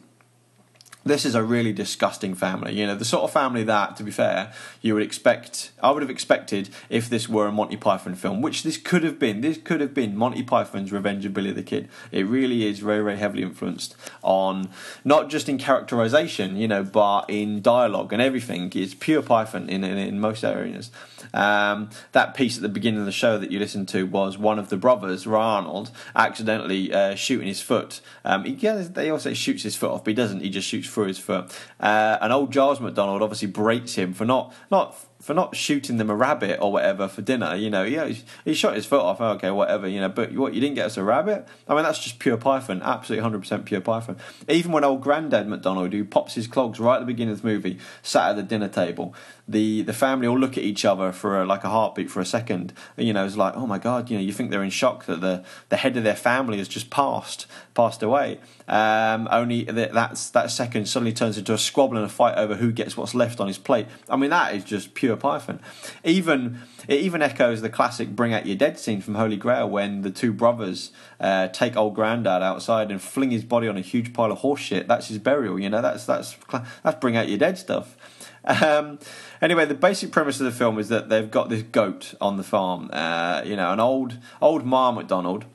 this 1.05 1.25
is 1.25 1.35
a 1.35 1.43
really 1.43 1.73
disgusting 1.73 2.33
family. 2.33 2.73
You 2.73 2.87
know, 2.87 2.95
the 2.95 3.05
sort 3.05 3.23
of 3.23 3.31
family 3.31 3.63
that, 3.63 3.95
to 3.97 4.03
be 4.03 4.11
fair, 4.11 4.53
you 4.81 4.93
would 4.93 5.03
expect. 5.03 5.71
I 5.81 5.91
would 5.91 6.01
have 6.01 6.09
expected 6.09 6.69
if 6.89 7.09
this 7.09 7.27
were 7.27 7.47
a 7.47 7.51
Monty 7.51 7.77
Python 7.77 8.15
film, 8.15 8.41
which 8.41 8.63
this 8.63 8.77
could 8.77 9.03
have 9.03 9.19
been. 9.19 9.41
This 9.41 9.57
could 9.57 9.81
have 9.81 9.93
been 9.93 10.15
Monty 10.15 10.43
Python's 10.43 10.91
Revenge 10.91 11.25
of 11.25 11.33
Billy 11.33 11.51
the 11.51 11.63
Kid. 11.63 11.89
It 12.11 12.25
really 12.25 12.65
is 12.65 12.79
very, 12.79 13.03
very 13.03 13.17
heavily 13.17 13.43
influenced 13.43 13.95
on 14.21 14.69
not 15.03 15.29
just 15.29 15.49
in 15.49 15.57
characterization, 15.57 16.55
you 16.55 16.67
know, 16.67 16.83
but 16.83 17.25
in 17.29 17.61
dialogue 17.61 18.13
and 18.13 18.21
everything. 18.21 18.71
It's 18.75 18.93
pure 18.93 19.21
Python 19.21 19.69
in 19.69 19.83
in, 19.83 19.97
in 19.97 20.19
most 20.19 20.43
areas. 20.43 20.91
Um, 21.33 21.89
that 22.11 22.33
piece 22.33 22.57
at 22.57 22.61
the 22.61 22.69
beginning 22.69 22.99
of 22.99 23.05
the 23.05 23.11
show 23.11 23.37
that 23.37 23.51
you 23.51 23.59
listened 23.59 23.87
to 23.89 24.03
was 24.03 24.37
one 24.37 24.59
of 24.59 24.69
the 24.69 24.77
brothers, 24.77 25.25
Arnold, 25.25 25.91
accidentally 26.15 26.93
uh, 26.93 27.15
shooting 27.15 27.47
his 27.47 27.61
foot. 27.61 28.01
Um, 28.23 28.43
he, 28.45 28.53
yeah, 28.53 28.85
they 28.89 29.09
also 29.09 29.33
shoots 29.33 29.63
his 29.63 29.75
foot 29.75 29.91
off, 29.91 30.03
but 30.03 30.11
he 30.11 30.15
doesn't. 30.15 30.41
He 30.41 30.49
just 30.49 30.67
shoots 30.67 30.87
through 30.93 31.07
his 31.07 31.19
foot. 31.19 31.51
Uh, 31.79 32.17
and 32.21 32.31
old 32.31 32.51
Giles 32.51 32.79
McDonald 32.79 33.21
obviously 33.21 33.47
breaks 33.47 33.95
him 33.95 34.13
for 34.13 34.25
not 34.25 34.53
not 34.71 34.95
for 35.23 35.33
not 35.33 35.55
shooting 35.55 35.95
them 35.95 36.09
a 36.09 36.15
rabbit 36.15 36.59
or 36.61 36.69
whatever 36.69 37.07
for 37.07 37.21
dinner. 37.21 37.55
You 37.55 37.69
know, 37.69 37.83
yeah, 37.83 38.11
he, 38.43 38.53
shot 38.53 38.75
his 38.75 38.85
foot 38.85 38.99
off. 38.99 39.21
Okay, 39.21 39.51
whatever. 39.51 39.87
You 39.87 40.01
know, 40.01 40.09
but 40.09 40.33
what 40.33 40.53
you 40.53 40.59
didn't 40.59 40.75
get 40.75 40.87
us 40.87 40.97
a 40.97 41.03
rabbit? 41.03 41.47
I 41.65 41.73
mean, 41.73 41.83
that's 41.83 42.03
just 42.03 42.19
pure 42.19 42.35
python. 42.35 42.81
Absolutely, 42.83 43.23
hundred 43.23 43.39
percent 43.39 43.63
pure 43.63 43.79
python. 43.79 44.17
Even 44.49 44.73
when 44.73 44.83
old 44.83 45.01
granddad 45.01 45.47
McDonald, 45.47 45.93
who 45.93 46.03
pops 46.03 46.35
his 46.35 46.45
clogs 46.45 46.77
right 46.77 46.97
at 46.97 46.99
the 46.99 47.05
beginning 47.05 47.31
of 47.31 47.41
the 47.41 47.47
movie, 47.47 47.79
sat 48.01 48.31
at 48.31 48.35
the 48.35 48.43
dinner 48.43 48.67
table, 48.67 49.15
the 49.47 49.81
the 49.81 49.93
family 49.93 50.27
all 50.27 50.37
look 50.37 50.57
at 50.57 50.63
each 50.63 50.83
other 50.83 51.13
for 51.13 51.41
a, 51.41 51.45
like 51.45 51.63
a 51.63 51.69
heartbeat 51.69 52.11
for 52.11 52.19
a 52.19 52.25
second. 52.25 52.73
You 52.97 53.13
know, 53.13 53.25
it's 53.25 53.37
like, 53.37 53.55
oh 53.55 53.65
my 53.65 53.79
god, 53.79 54.09
you 54.09 54.17
know, 54.17 54.23
you 54.23 54.33
think 54.33 54.51
they're 54.51 54.63
in 54.63 54.69
shock 54.69 55.05
that 55.05 55.21
the 55.21 55.45
the 55.69 55.77
head 55.77 55.95
of 55.95 56.03
their 56.03 56.15
family 56.17 56.57
has 56.57 56.67
just 56.67 56.89
passed 56.89 57.47
passed 57.73 58.03
away. 58.03 58.39
Um, 58.67 59.27
only 59.31 59.63
that 59.65 59.93
that's 59.93 60.29
that 60.31 60.51
second 60.51 60.87
suddenly 60.87 61.13
turns 61.13 61.37
into 61.37 61.53
a 61.53 61.57
squabble 61.57 61.97
and 61.97 62.05
a 62.05 62.09
fight 62.09 62.37
over 62.37 62.55
who 62.55 62.71
gets 62.71 62.95
what's 62.95 63.13
left 63.13 63.39
on 63.39 63.47
his 63.47 63.57
plate. 63.57 63.87
I 64.09 64.15
mean, 64.15 64.29
that 64.29 64.55
is 64.55 64.63
just 64.63 64.93
pure 64.93 65.12
Python. 65.17 65.59
Even 66.03 66.59
it 66.87 66.99
even 66.99 67.21
echoes 67.21 67.61
the 67.61 67.69
classic 67.69 68.15
"Bring 68.15 68.33
Out 68.33 68.45
Your 68.45 68.55
Dead" 68.55 68.79
scene 68.79 69.01
from 69.01 69.15
Holy 69.15 69.37
Grail 69.37 69.69
when 69.69 70.01
the 70.01 70.11
two 70.11 70.33
brothers 70.33 70.91
uh, 71.19 71.47
take 71.47 71.75
old 71.75 71.95
granddad 71.95 72.41
outside 72.41 72.91
and 72.91 73.01
fling 73.01 73.31
his 73.31 73.43
body 73.43 73.67
on 73.67 73.77
a 73.77 73.81
huge 73.81 74.13
pile 74.13 74.31
of 74.31 74.39
horse 74.39 74.61
shit. 74.61 74.87
That's 74.87 75.07
his 75.07 75.19
burial. 75.19 75.59
You 75.59 75.69
know, 75.69 75.81
that's 75.81 76.05
that's 76.05 76.35
that's 76.83 76.99
"Bring 76.99 77.17
Out 77.17 77.29
Your 77.29 77.37
Dead" 77.37 77.57
stuff. 77.57 77.97
Um, 78.45 78.99
anyway, 79.41 79.65
the 79.65 79.73
basic 79.73 80.11
premise 80.11 80.39
of 80.39 80.45
the 80.45 80.51
film 80.51 80.77
is 80.77 80.89
that 80.89 81.09
they've 81.09 81.31
got 81.31 81.49
this 81.49 81.63
goat 81.63 82.13
on 82.19 82.37
the 82.37 82.43
farm. 82.43 82.89
Uh, 82.91 83.41
you 83.45 83.55
know, 83.55 83.71
an 83.71 83.79
old 83.79 84.17
old 84.41 84.65
Ma 84.65 84.91
McDonald 84.91 85.45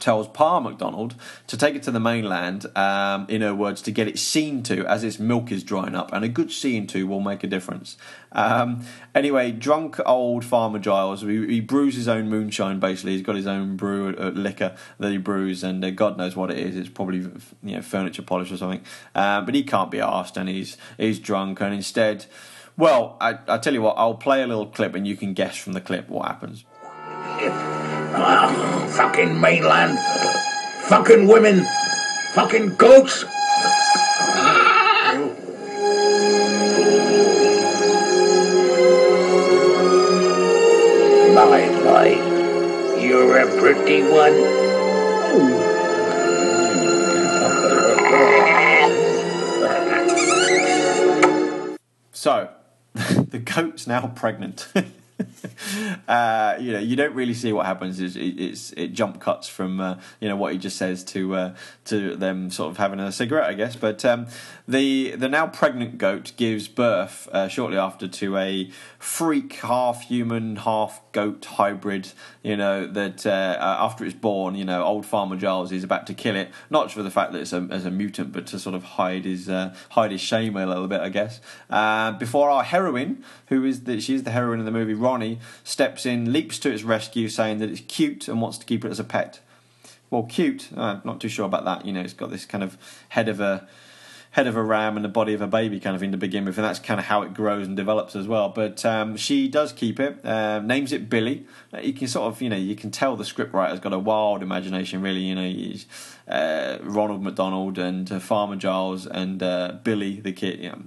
tells 0.00 0.26
Pa 0.28 0.60
McDonald 0.60 1.14
to 1.46 1.56
take 1.56 1.74
it 1.74 1.82
to 1.84 1.90
the 1.90 2.00
mainland, 2.00 2.66
um, 2.76 3.26
in 3.28 3.42
her 3.42 3.54
words, 3.54 3.82
to 3.82 3.90
get 3.90 4.08
it 4.08 4.18
seen 4.18 4.62
to 4.64 4.84
as 4.86 5.04
its 5.04 5.18
milk 5.18 5.52
is 5.52 5.62
drying 5.62 5.94
up, 5.94 6.12
and 6.12 6.24
a 6.24 6.28
good 6.28 6.50
seeing 6.50 6.86
to 6.88 7.06
will 7.06 7.20
make 7.20 7.44
a 7.44 7.46
difference. 7.46 7.96
Um, 8.32 8.84
anyway, 9.14 9.50
drunk 9.50 10.00
old 10.06 10.44
Farmer 10.44 10.78
Giles, 10.78 11.22
he, 11.22 11.46
he, 11.46 11.60
brews 11.60 11.96
his 11.96 12.08
own 12.08 12.28
moonshine. 12.28 12.78
Basically, 12.80 13.12
he's 13.12 13.22
got 13.22 13.36
his 13.36 13.46
own 13.46 13.76
brew 13.76 14.14
uh, 14.16 14.30
liquor 14.30 14.76
that 14.98 15.10
he 15.10 15.18
brews, 15.18 15.62
and 15.62 15.84
uh, 15.84 15.90
God 15.90 16.16
knows 16.16 16.36
what 16.36 16.50
it 16.50 16.58
is. 16.58 16.76
It's 16.76 16.88
probably 16.88 17.18
you 17.62 17.76
know 17.76 17.82
furniture 17.82 18.22
polish 18.22 18.52
or 18.52 18.56
something. 18.56 18.82
Um, 19.14 19.44
but 19.44 19.54
he 19.54 19.62
can't 19.62 19.90
be 19.90 20.00
asked, 20.00 20.36
and 20.36 20.48
he's 20.48 20.76
he's 20.98 21.18
drunk, 21.18 21.60
and 21.60 21.74
instead. 21.74 22.26
Well, 22.76 23.18
I, 23.20 23.38
I 23.46 23.58
tell 23.58 23.74
you 23.74 23.82
what, 23.82 23.98
I'll 23.98 24.14
play 24.14 24.42
a 24.42 24.46
little 24.46 24.64
clip 24.64 24.94
and 24.94 25.06
you 25.06 25.14
can 25.14 25.34
guess 25.34 25.54
from 25.54 25.74
the 25.74 25.82
clip 25.82 26.08
what 26.08 26.26
happens. 26.26 26.64
Uh, 28.12 28.86
fucking 28.88 29.40
mainland. 29.40 29.98
Fucking 30.88 31.26
women. 31.26 31.64
Fucking 32.34 32.74
goats. 32.76 33.24
My, 41.34 41.66
my. 41.84 42.08
You're 43.00 43.38
a 43.38 43.60
pretty 43.60 44.02
one. 44.02 44.34
So, 52.12 52.50
the 52.94 53.38
goat's 53.38 53.86
now 53.86 54.08
pregnant. 54.08 54.68
uh, 56.08 56.56
you 56.58 56.72
know, 56.72 56.78
you 56.78 56.96
don't 56.96 57.14
really 57.14 57.34
see 57.34 57.52
what 57.52 57.66
happens. 57.66 58.00
It's, 58.00 58.16
it's 58.16 58.72
it 58.72 58.88
jump 58.88 59.20
cuts 59.20 59.48
from 59.48 59.80
uh, 59.80 60.00
you 60.20 60.28
know 60.28 60.36
what 60.36 60.52
he 60.52 60.58
just 60.58 60.76
says 60.76 61.04
to 61.04 61.34
uh, 61.34 61.54
to 61.86 62.16
them 62.16 62.50
sort 62.50 62.70
of 62.70 62.76
having 62.76 63.00
a 63.00 63.12
cigarette, 63.12 63.48
I 63.48 63.54
guess. 63.54 63.76
But 63.76 64.04
um, 64.04 64.26
the 64.66 65.16
the 65.16 65.28
now 65.28 65.46
pregnant 65.46 65.98
goat 65.98 66.32
gives 66.36 66.68
birth 66.68 67.28
uh, 67.32 67.48
shortly 67.48 67.78
after 67.78 68.08
to 68.08 68.36
a 68.36 68.70
freak, 68.98 69.54
half 69.54 70.02
human, 70.02 70.56
half 70.56 71.00
goat 71.12 71.44
hybrid. 71.44 72.12
You 72.42 72.56
know 72.56 72.86
that 72.86 73.26
uh, 73.26 73.56
after 73.60 74.04
it's 74.04 74.14
born, 74.14 74.54
you 74.54 74.64
know, 74.64 74.82
old 74.84 75.06
Farmer 75.06 75.36
Giles 75.36 75.72
is 75.72 75.84
about 75.84 76.06
to 76.08 76.14
kill 76.14 76.36
it, 76.36 76.50
not 76.70 76.90
for 76.90 77.02
the 77.02 77.10
fact 77.10 77.32
that 77.32 77.40
it's 77.40 77.52
a, 77.52 77.66
as 77.70 77.84
a 77.84 77.90
mutant, 77.90 78.32
but 78.32 78.46
to 78.48 78.58
sort 78.58 78.74
of 78.74 78.82
hide 78.82 79.24
his 79.24 79.48
uh, 79.48 79.74
hide 79.90 80.12
his 80.12 80.20
shame 80.20 80.56
a 80.56 80.66
little 80.66 80.88
bit, 80.88 81.00
I 81.00 81.08
guess. 81.08 81.40
before 82.18 82.50
our 82.50 82.62
heroine, 82.62 83.24
who 83.46 83.64
is 83.64 83.84
the, 83.84 84.00
she's 84.00 84.22
the 84.22 84.30
heroine 84.30 84.60
of 84.60 84.64
the 84.64 84.72
movie 84.72 84.94
Ronnie 85.10 85.38
steps 85.64 86.06
in, 86.06 86.32
leaps 86.32 86.58
to 86.60 86.72
its 86.72 86.82
rescue, 86.82 87.28
saying 87.28 87.58
that 87.58 87.70
it's 87.70 87.80
cute 87.82 88.28
and 88.28 88.40
wants 88.40 88.58
to 88.58 88.64
keep 88.64 88.84
it 88.84 88.90
as 88.90 89.00
a 89.00 89.04
pet. 89.04 89.40
Well, 90.08 90.22
cute. 90.24 90.68
I'm 90.76 91.02
not 91.04 91.20
too 91.20 91.28
sure 91.28 91.46
about 91.46 91.64
that. 91.64 91.84
You 91.84 91.92
know, 91.92 92.00
it's 92.00 92.12
got 92.12 92.30
this 92.30 92.44
kind 92.44 92.64
of 92.64 92.76
head 93.10 93.28
of 93.28 93.40
a 93.40 93.68
head 94.32 94.46
of 94.46 94.56
a 94.56 94.62
ram 94.62 94.96
and 94.96 95.04
the 95.04 95.08
body 95.08 95.34
of 95.34 95.40
a 95.40 95.46
baby 95.46 95.80
kind 95.80 95.96
of 95.96 96.00
thing 96.00 96.12
to 96.12 96.16
begin 96.16 96.44
with, 96.44 96.56
and 96.56 96.64
that's 96.64 96.78
kind 96.78 97.00
of 97.00 97.06
how 97.06 97.22
it 97.22 97.34
grows 97.34 97.66
and 97.66 97.76
develops 97.76 98.14
as 98.14 98.28
well. 98.28 98.48
But 98.48 98.84
um, 98.84 99.16
she 99.16 99.48
does 99.48 99.72
keep 99.72 99.98
it, 99.98 100.24
uh, 100.24 100.60
names 100.60 100.92
it 100.92 101.10
Billy. 101.10 101.46
Uh, 101.74 101.80
you 101.80 101.92
can 101.92 102.06
sort 102.06 102.32
of, 102.32 102.40
you 102.40 102.48
know, 102.48 102.56
you 102.56 102.76
can 102.76 102.92
tell 102.92 103.16
the 103.16 103.24
scriptwriter's 103.24 103.80
got 103.80 103.92
a 103.92 103.98
wild 103.98 104.42
imagination, 104.42 105.02
really. 105.02 105.20
You 105.20 105.34
know, 105.34 105.74
uh, 106.28 106.78
Ronald 106.82 107.22
McDonald 107.22 107.76
and 107.76 108.10
uh, 108.10 108.20
Farmer 108.20 108.54
Giles 108.54 109.04
and 109.06 109.42
uh, 109.42 109.78
Billy 109.82 110.20
the 110.20 110.32
kid. 110.32 110.60
You 110.60 110.68
know. 110.70 110.82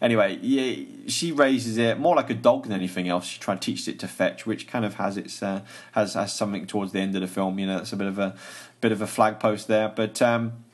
Anyway, 0.00 0.38
yeah, 0.40 0.86
she 1.06 1.32
raises 1.32 1.76
it 1.76 1.98
more 1.98 2.16
like 2.16 2.30
a 2.30 2.34
dog 2.34 2.62
than 2.62 2.72
anything 2.72 3.08
else. 3.08 3.26
She 3.26 3.38
tries 3.38 3.58
to 3.58 3.64
teach 3.64 3.86
it 3.88 3.98
to 4.00 4.08
fetch, 4.08 4.46
which 4.46 4.66
kind 4.66 4.86
of 4.86 4.94
has 4.94 5.18
its 5.18 5.42
uh, 5.42 5.60
has 5.92 6.14
has 6.14 6.32
something 6.32 6.66
towards 6.66 6.92
the 6.92 7.00
end 7.00 7.14
of 7.14 7.20
the 7.20 7.28
film. 7.28 7.58
You 7.58 7.66
know, 7.66 7.76
it's 7.76 7.92
a 7.92 7.96
bit 7.96 8.06
of 8.06 8.18
a 8.18 8.34
bit 8.80 8.90
of 8.90 9.02
a 9.02 9.06
flag 9.06 9.38
post 9.38 9.68
there, 9.68 9.92
but. 9.94 10.22
Um, 10.22 10.64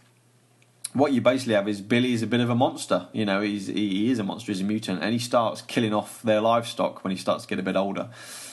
what 0.92 1.12
you 1.12 1.20
basically 1.20 1.54
have 1.54 1.68
is 1.68 1.80
Billy 1.80 2.12
is 2.12 2.22
a 2.22 2.26
bit 2.26 2.40
of 2.40 2.50
a 2.50 2.54
monster. 2.54 3.08
You 3.12 3.24
know, 3.24 3.40
he's 3.40 3.66
he 3.66 4.10
is 4.10 4.18
a 4.18 4.24
monster, 4.24 4.52
he's 4.52 4.60
a 4.60 4.64
mutant, 4.64 5.02
and 5.02 5.12
he 5.12 5.18
starts 5.18 5.62
killing 5.62 5.94
off 5.94 6.22
their 6.22 6.40
livestock 6.40 7.02
when 7.04 7.10
he 7.10 7.16
starts 7.16 7.44
to 7.44 7.48
get 7.48 7.58
a 7.58 7.62
bit 7.62 7.76
older. 7.76 8.10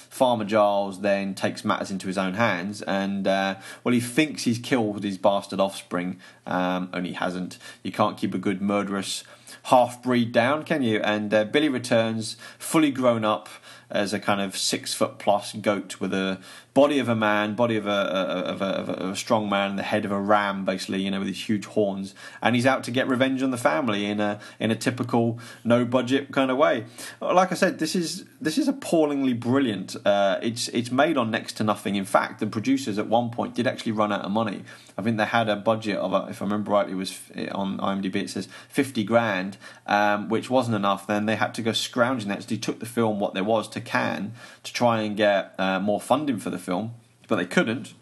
Farmer 0.09 0.45
Giles 0.45 1.01
then 1.01 1.35
takes 1.35 1.63
matters 1.63 1.91
into 1.91 2.07
his 2.07 2.17
own 2.17 2.33
hands, 2.33 2.81
and 2.81 3.27
uh, 3.27 3.55
well, 3.83 3.93
he 3.93 3.99
thinks 3.99 4.43
he's 4.43 4.57
killed 4.57 5.03
his 5.03 5.17
bastard 5.17 5.59
offspring, 5.59 6.19
um, 6.47 6.91
he 7.03 7.13
hasn't. 7.13 7.57
You 7.83 7.91
can't 7.91 8.17
keep 8.17 8.33
a 8.33 8.39
good 8.39 8.61
murderous 8.61 9.23
half 9.63 10.01
breed 10.01 10.31
down, 10.31 10.63
can 10.63 10.81
you? 10.81 10.99
And 11.01 11.33
uh, 11.33 11.43
Billy 11.45 11.69
returns 11.69 12.37
fully 12.57 12.91
grown 12.91 13.23
up 13.23 13.49
as 13.89 14.13
a 14.13 14.19
kind 14.19 14.41
of 14.41 14.57
six 14.57 14.93
foot 14.93 15.19
plus 15.19 15.53
goat 15.53 15.99
with 15.99 16.13
a 16.13 16.39
body 16.79 16.99
of 16.99 17.09
a 17.09 17.15
man, 17.15 17.55
body 17.55 17.75
of 17.75 17.85
a, 17.85 17.89
of 17.89 18.61
a, 18.61 18.65
of 18.65 18.89
a, 18.89 18.93
of 18.93 19.09
a 19.11 19.15
strong 19.15 19.49
man, 19.49 19.75
the 19.75 19.83
head 19.83 20.05
of 20.05 20.13
a 20.13 20.21
ram, 20.21 20.63
basically, 20.63 21.01
you 21.01 21.11
know, 21.11 21.19
with 21.19 21.27
these 21.27 21.49
huge 21.49 21.65
horns, 21.65 22.15
and 22.41 22.55
he's 22.55 22.65
out 22.65 22.85
to 22.85 22.89
get 22.89 23.05
revenge 23.05 23.43
on 23.43 23.51
the 23.51 23.57
family 23.57 24.05
in 24.05 24.21
a 24.21 24.39
in 24.61 24.71
a 24.71 24.75
typical 24.75 25.37
no 25.65 25.83
budget 25.83 26.31
kind 26.31 26.49
of 26.49 26.55
way. 26.55 26.85
Like 27.19 27.51
I 27.51 27.55
said, 27.55 27.79
this 27.79 27.95
is 27.97 28.23
this 28.39 28.57
is 28.57 28.69
appallingly 28.69 29.33
brilliant. 29.33 29.97
Uh, 30.05 30.39
it's 30.41 30.69
it's 30.69 30.89
made 30.89 31.17
on 31.17 31.29
next 31.29 31.57
to 31.57 31.65
nothing. 31.65 31.95
In 31.95 32.05
fact, 32.05 32.39
the 32.39 32.47
producers 32.47 32.97
at 32.97 33.07
one 33.07 33.29
point 33.29 33.55
did 33.55 33.67
actually 33.67 33.91
run 33.91 34.13
out 34.13 34.23
of 34.23 34.31
money. 34.31 34.63
I 34.97 35.01
think 35.01 35.17
they 35.17 35.25
had 35.25 35.49
a 35.49 35.57
budget 35.57 35.97
of, 35.97 36.29
if 36.29 36.41
I 36.41 36.45
remember 36.45 36.71
rightly, 36.71 36.93
it 36.93 36.95
was 36.95 37.19
on 37.51 37.77
IMDb 37.79 38.15
it 38.15 38.29
says 38.29 38.47
fifty 38.69 39.03
grand, 39.03 39.57
um, 39.85 40.29
which 40.29 40.49
wasn't 40.49 40.75
enough. 40.75 41.07
Then 41.07 41.25
they 41.25 41.35
had 41.35 41.53
to 41.55 41.61
go 41.61 41.73
scrounging. 41.73 42.29
They 42.29 42.35
actually 42.35 42.57
took 42.57 42.79
the 42.79 42.85
film 42.85 43.19
what 43.19 43.33
there 43.33 43.43
was 43.43 43.67
to 43.69 43.81
Cannes 43.81 44.31
to 44.63 44.71
try 44.71 45.01
and 45.01 45.17
get 45.17 45.55
uh, 45.57 45.79
more 45.81 45.99
funding 45.99 46.37
for 46.37 46.49
the 46.49 46.57
film, 46.57 46.68
but 47.27 47.35
they 47.35 47.45
couldn't 47.45 47.93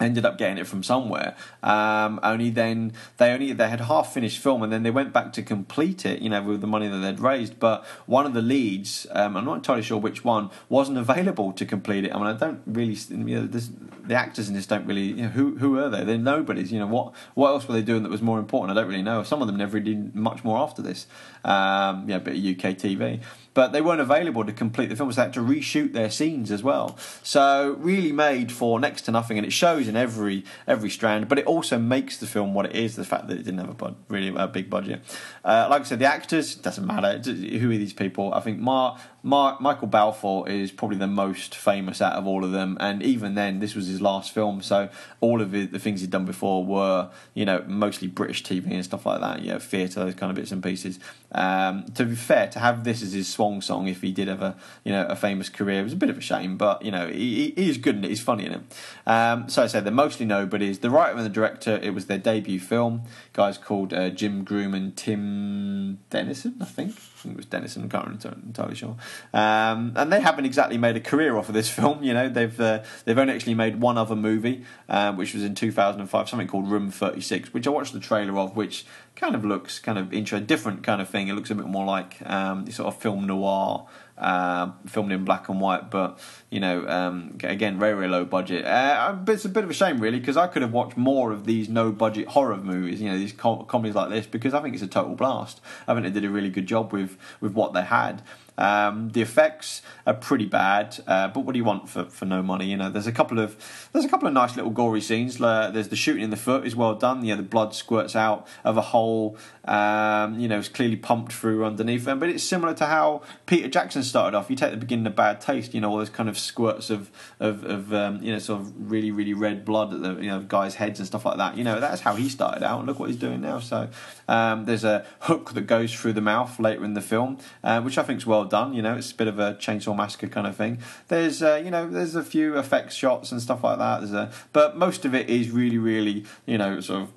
ended 0.00 0.26
up 0.26 0.36
getting 0.38 0.58
it 0.58 0.66
from 0.66 0.82
somewhere. 0.82 1.36
Um, 1.62 2.18
only 2.22 2.50
then 2.50 2.92
they 3.18 3.30
only 3.30 3.52
they 3.52 3.68
had 3.68 3.80
half 3.82 4.12
finished 4.12 4.38
film, 4.38 4.62
and 4.62 4.72
then 4.72 4.82
they 4.82 4.90
went 4.90 5.12
back 5.12 5.32
to 5.34 5.42
complete 5.42 6.04
it. 6.04 6.20
You 6.20 6.30
know, 6.30 6.42
with 6.42 6.60
the 6.60 6.66
money 6.66 6.88
that 6.88 6.98
they'd 6.98 7.20
raised. 7.20 7.58
But 7.60 7.84
one 8.06 8.26
of 8.26 8.34
the 8.34 8.42
leads, 8.42 9.06
um, 9.10 9.36
I'm 9.36 9.44
not 9.44 9.54
entirely 9.54 9.82
sure 9.82 9.98
which 9.98 10.24
one, 10.24 10.50
wasn't 10.68 10.98
available 10.98 11.52
to 11.52 11.64
complete 11.64 12.04
it. 12.04 12.14
I 12.14 12.18
mean, 12.18 12.26
I 12.26 12.32
don't 12.32 12.62
really. 12.66 12.96
You 13.10 13.40
know, 13.40 13.46
this, 13.46 13.70
the 14.04 14.14
actors 14.14 14.48
in 14.48 14.54
this 14.54 14.66
don't 14.66 14.86
really. 14.86 15.06
You 15.06 15.22
know, 15.22 15.28
who 15.28 15.56
who 15.58 15.78
are 15.78 15.88
they? 15.88 16.04
They're 16.04 16.18
nobodies. 16.18 16.72
You 16.72 16.80
know, 16.80 16.86
what 16.86 17.12
what 17.34 17.48
else 17.48 17.68
were 17.68 17.74
they 17.74 17.82
doing 17.82 18.02
that 18.02 18.10
was 18.10 18.22
more 18.22 18.38
important? 18.38 18.76
I 18.76 18.80
don't 18.80 18.90
really 18.90 19.02
know. 19.02 19.22
Some 19.22 19.40
of 19.40 19.46
them 19.46 19.56
never 19.56 19.78
did 19.80 20.14
much 20.14 20.44
more 20.44 20.58
after 20.58 20.82
this. 20.82 21.06
Um, 21.44 22.08
yeah, 22.08 22.18
bit 22.18 22.36
of 22.36 22.44
UK 22.44 22.76
TV 22.76 23.20
but 23.54 23.72
they 23.72 23.80
weren't 23.80 24.00
available 24.00 24.44
to 24.44 24.52
complete 24.52 24.88
the 24.88 24.96
film, 24.96 25.10
so 25.10 25.16
they 25.16 25.22
had 25.22 25.32
to 25.32 25.40
reshoot 25.40 25.92
their 25.92 26.10
scenes 26.10 26.50
as 26.50 26.62
well. 26.62 26.98
So 27.22 27.76
really 27.78 28.12
made 28.12 28.50
for 28.52 28.80
next 28.80 29.02
to 29.02 29.12
nothing, 29.12 29.38
and 29.38 29.46
it 29.46 29.52
shows 29.52 29.83
in 29.88 29.96
every 29.96 30.44
every 30.66 30.90
strand. 30.90 31.28
But 31.28 31.38
it 31.38 31.46
also 31.46 31.78
makes 31.78 32.18
the 32.18 32.26
film 32.26 32.54
what 32.54 32.66
it 32.66 32.76
is. 32.76 32.96
The 32.96 33.04
fact 33.04 33.28
that 33.28 33.34
it 33.34 33.44
didn't 33.44 33.58
have 33.58 33.80
a 33.80 33.94
really 34.08 34.34
a 34.36 34.46
big 34.46 34.70
budget. 34.70 35.02
Uh, 35.44 35.66
like 35.70 35.82
I 35.82 35.84
said, 35.84 35.98
the 35.98 36.06
actors 36.06 36.54
doesn't 36.54 36.86
matter 36.86 37.18
who 37.18 37.70
are 37.70 37.76
these 37.76 37.92
people. 37.92 38.32
I 38.34 38.40
think 38.40 38.58
Mark, 38.58 39.00
Mar, 39.22 39.56
Michael 39.60 39.88
Balfour 39.88 40.48
is 40.48 40.70
probably 40.70 40.98
the 40.98 41.06
most 41.06 41.54
famous 41.54 42.02
out 42.02 42.14
of 42.14 42.26
all 42.26 42.44
of 42.44 42.52
them, 42.52 42.76
and 42.80 43.02
even 43.02 43.34
then, 43.34 43.60
this 43.60 43.74
was 43.74 43.86
his 43.86 44.00
last 44.00 44.32
film. 44.32 44.62
So 44.62 44.88
all 45.20 45.40
of 45.40 45.50
the 45.50 45.66
things 45.66 46.00
he'd 46.00 46.10
done 46.10 46.24
before 46.24 46.64
were 46.64 47.10
you 47.34 47.44
know 47.44 47.64
mostly 47.66 48.08
British 48.08 48.42
TV 48.42 48.70
and 48.72 48.84
stuff 48.84 49.06
like 49.06 49.20
that. 49.20 49.44
Know, 49.44 49.58
theatre, 49.58 50.04
those 50.04 50.14
kind 50.14 50.30
of 50.30 50.36
bits 50.36 50.52
and 50.52 50.62
pieces. 50.62 50.98
Um, 51.32 51.86
to 51.94 52.04
be 52.04 52.14
fair, 52.14 52.48
to 52.48 52.58
have 52.60 52.84
this 52.84 53.02
as 53.02 53.12
his 53.12 53.26
swan 53.26 53.60
song, 53.60 53.88
if 53.88 54.02
he 54.02 54.12
did 54.12 54.28
have 54.28 54.42
a 54.42 54.56
you 54.84 54.92
know 54.92 55.06
a 55.06 55.16
famous 55.16 55.48
career, 55.48 55.82
was 55.82 55.92
a 55.92 55.96
bit 55.96 56.10
of 56.10 56.18
a 56.18 56.20
shame. 56.20 56.56
But 56.56 56.84
you 56.84 56.90
know, 56.90 57.08
he, 57.08 57.52
he 57.56 57.68
is 57.68 57.78
good 57.78 57.96
in 57.96 58.04
it. 58.04 58.08
He's 58.08 58.22
funny 58.22 58.46
in 58.46 58.52
it. 58.52 58.60
Um, 59.06 59.48
so 59.48 59.62
they're 59.80 59.92
mostly 59.92 60.26
nobodies. 60.26 60.80
The 60.80 60.90
writer 60.90 61.16
and 61.16 61.24
the 61.24 61.30
director. 61.30 61.78
It 61.82 61.94
was 61.94 62.06
their 62.06 62.18
debut 62.18 62.60
film. 62.60 63.02
Guys 63.32 63.58
called 63.58 63.92
uh, 63.92 64.10
Jim 64.10 64.44
Groom 64.44 64.74
and 64.74 64.96
Tim 64.96 65.98
Dennison, 66.10 66.56
I 66.60 66.64
think. 66.64 66.92
I 66.92 67.22
think 67.22 67.34
it 67.34 67.36
was 67.36 67.46
Dennison. 67.46 67.84
I 67.84 67.88
can't 67.88 68.04
remember 68.04 68.36
entirely 68.46 68.74
sure. 68.74 68.96
Um, 69.32 69.92
and 69.96 70.12
they 70.12 70.20
haven't 70.20 70.44
exactly 70.44 70.76
made 70.78 70.96
a 70.96 71.00
career 71.00 71.36
off 71.36 71.48
of 71.48 71.54
this 71.54 71.70
film. 71.78 72.02
You 72.02 72.14
know, 72.14 72.28
they've 72.28 72.60
uh, 72.60 72.82
they've 73.04 73.18
only 73.18 73.34
actually 73.34 73.54
made 73.54 73.80
one 73.80 73.96
other 73.98 74.16
movie, 74.16 74.64
uh, 74.88 75.12
which 75.12 75.34
was 75.34 75.42
in 75.44 75.54
2005, 75.54 76.28
something 76.28 76.48
called 76.48 76.70
Room 76.70 76.90
36, 76.90 77.54
which 77.54 77.66
I 77.66 77.70
watched 77.70 77.92
the 77.92 78.00
trailer 78.00 78.38
of, 78.38 78.56
which 78.56 78.84
kind 79.16 79.34
of 79.34 79.44
looks 79.44 79.78
kind 79.78 79.98
of 79.98 80.12
interesting, 80.12 80.46
different 80.46 80.82
kind 80.82 81.00
of 81.00 81.08
thing. 81.08 81.28
It 81.28 81.34
looks 81.34 81.50
a 81.50 81.54
bit 81.54 81.66
more 81.66 81.84
like 81.84 82.18
um, 82.28 82.70
sort 82.70 82.88
of 82.88 83.00
film 83.00 83.26
noir 83.26 83.86
uh, 84.16 84.70
filmed 84.86 85.12
in 85.12 85.24
black 85.24 85.48
and 85.48 85.60
white, 85.60 85.90
but 85.90 86.18
you 86.50 86.60
know, 86.60 86.86
um, 86.86 87.36
again, 87.42 87.78
very 87.78 87.94
very 87.94 88.08
low 88.08 88.24
budget. 88.24 88.64
Uh, 88.64 89.12
but 89.12 89.32
it's 89.32 89.44
a 89.44 89.48
bit 89.48 89.64
of 89.64 89.70
a 89.70 89.74
shame, 89.74 89.98
really, 90.00 90.20
because 90.20 90.36
I 90.36 90.46
could 90.46 90.62
have 90.62 90.72
watched 90.72 90.96
more 90.96 91.32
of 91.32 91.46
these 91.46 91.68
no 91.68 91.90
budget 91.90 92.28
horror 92.28 92.56
movies. 92.56 93.00
You 93.00 93.10
know, 93.10 93.18
these 93.18 93.32
com- 93.32 93.64
comedies 93.66 93.94
like 93.94 94.10
this, 94.10 94.26
because 94.26 94.54
I 94.54 94.62
think 94.62 94.74
it's 94.74 94.82
a 94.82 94.88
total 94.88 95.14
blast. 95.14 95.60
I 95.88 95.94
think 95.94 96.04
they 96.04 96.10
did 96.10 96.24
a 96.24 96.30
really 96.30 96.50
good 96.50 96.66
job 96.66 96.92
with 96.92 97.18
with 97.40 97.52
what 97.52 97.72
they 97.72 97.82
had. 97.82 98.22
Um, 98.56 99.10
the 99.10 99.20
effects 99.22 99.82
are 100.06 100.14
pretty 100.14 100.46
bad, 100.46 101.02
uh, 101.06 101.28
but 101.28 101.40
what 101.40 101.52
do 101.52 101.58
you 101.58 101.64
want 101.64 101.88
for, 101.88 102.04
for 102.04 102.24
no 102.24 102.42
money? 102.42 102.66
You 102.66 102.76
know, 102.76 102.90
there's 102.90 103.06
a 103.06 103.12
couple 103.12 103.40
of 103.40 103.88
there's 103.92 104.04
a 104.04 104.08
couple 104.08 104.28
of 104.28 104.34
nice 104.34 104.56
little 104.56 104.70
gory 104.70 105.00
scenes. 105.00 105.38
There's 105.38 105.88
the 105.88 105.96
shooting 105.96 106.22
in 106.22 106.30
the 106.30 106.36
foot 106.36 106.66
is 106.66 106.76
well 106.76 106.94
done. 106.94 107.24
You 107.24 107.34
know, 107.34 107.42
the 107.42 107.48
blood 107.48 107.74
squirts 107.74 108.14
out 108.14 108.46
of 108.64 108.76
a 108.76 108.80
hole. 108.82 109.36
Um, 109.64 110.38
you 110.38 110.46
know, 110.46 110.58
it's 110.58 110.68
clearly 110.68 110.96
pumped 110.96 111.32
through 111.32 111.64
underneath 111.64 112.04
them. 112.04 112.20
But 112.20 112.28
it's 112.28 112.44
similar 112.44 112.74
to 112.74 112.86
how 112.86 113.22
Peter 113.46 113.68
Jackson 113.68 114.02
started 114.02 114.36
off. 114.36 114.50
You 114.50 114.56
take 114.56 114.70
the 114.70 114.76
beginning 114.76 115.06
of 115.06 115.16
Bad 115.16 115.40
Taste. 115.40 115.74
You 115.74 115.80
know, 115.80 115.90
all 115.90 115.98
those 115.98 116.10
kind 116.10 116.28
of 116.28 116.38
squirts 116.38 116.90
of 116.90 117.10
of, 117.40 117.64
of 117.64 117.92
um, 117.92 118.22
you 118.22 118.32
know 118.32 118.38
sort 118.38 118.60
of 118.60 118.90
really 118.90 119.10
really 119.10 119.34
red 119.34 119.64
blood 119.64 119.92
at 119.92 120.02
the 120.02 120.22
you 120.22 120.30
know 120.30 120.40
guys' 120.40 120.76
heads 120.76 121.00
and 121.00 121.06
stuff 121.06 121.24
like 121.24 121.38
that. 121.38 121.56
You 121.56 121.64
know, 121.64 121.80
that's 121.80 122.02
how 122.02 122.14
he 122.14 122.28
started 122.28 122.62
out. 122.62 122.86
Look 122.86 122.98
what 122.98 123.08
he's 123.08 123.18
doing 123.18 123.40
now. 123.40 123.58
So 123.58 123.88
um, 124.28 124.64
there's 124.66 124.84
a 124.84 125.04
hook 125.20 125.54
that 125.54 125.62
goes 125.62 125.92
through 125.92 126.12
the 126.12 126.20
mouth 126.20 126.60
later 126.60 126.84
in 126.84 126.94
the 126.94 127.00
film, 127.00 127.38
uh, 127.62 127.80
which 127.80 127.98
I 127.98 128.02
think 128.02 128.18
is 128.18 128.26
well 128.26 128.43
done. 128.44 128.74
You 128.74 128.82
know, 128.82 128.96
it's 128.96 129.12
a 129.12 129.14
bit 129.14 129.28
of 129.28 129.38
a 129.38 129.54
chainsaw 129.54 129.96
massacre 129.96 130.28
kind 130.28 130.46
of 130.46 130.56
thing. 130.56 130.78
There's 131.08 131.42
uh, 131.42 131.60
you 131.64 131.70
know 131.70 131.88
there's 131.88 132.14
a 132.14 132.24
few 132.24 132.58
effects 132.58 132.94
shots 132.94 133.32
and 133.32 133.40
stuff 133.40 133.64
like 133.64 133.78
that. 133.78 134.00
There's 134.00 134.12
a 134.12 134.30
but 134.52 134.76
most 134.76 135.04
of 135.04 135.14
it 135.14 135.28
is 135.28 135.50
really 135.50 135.78
really 135.78 136.24
you 136.46 136.58
know 136.58 136.80
sort 136.80 137.02
of 137.02 137.12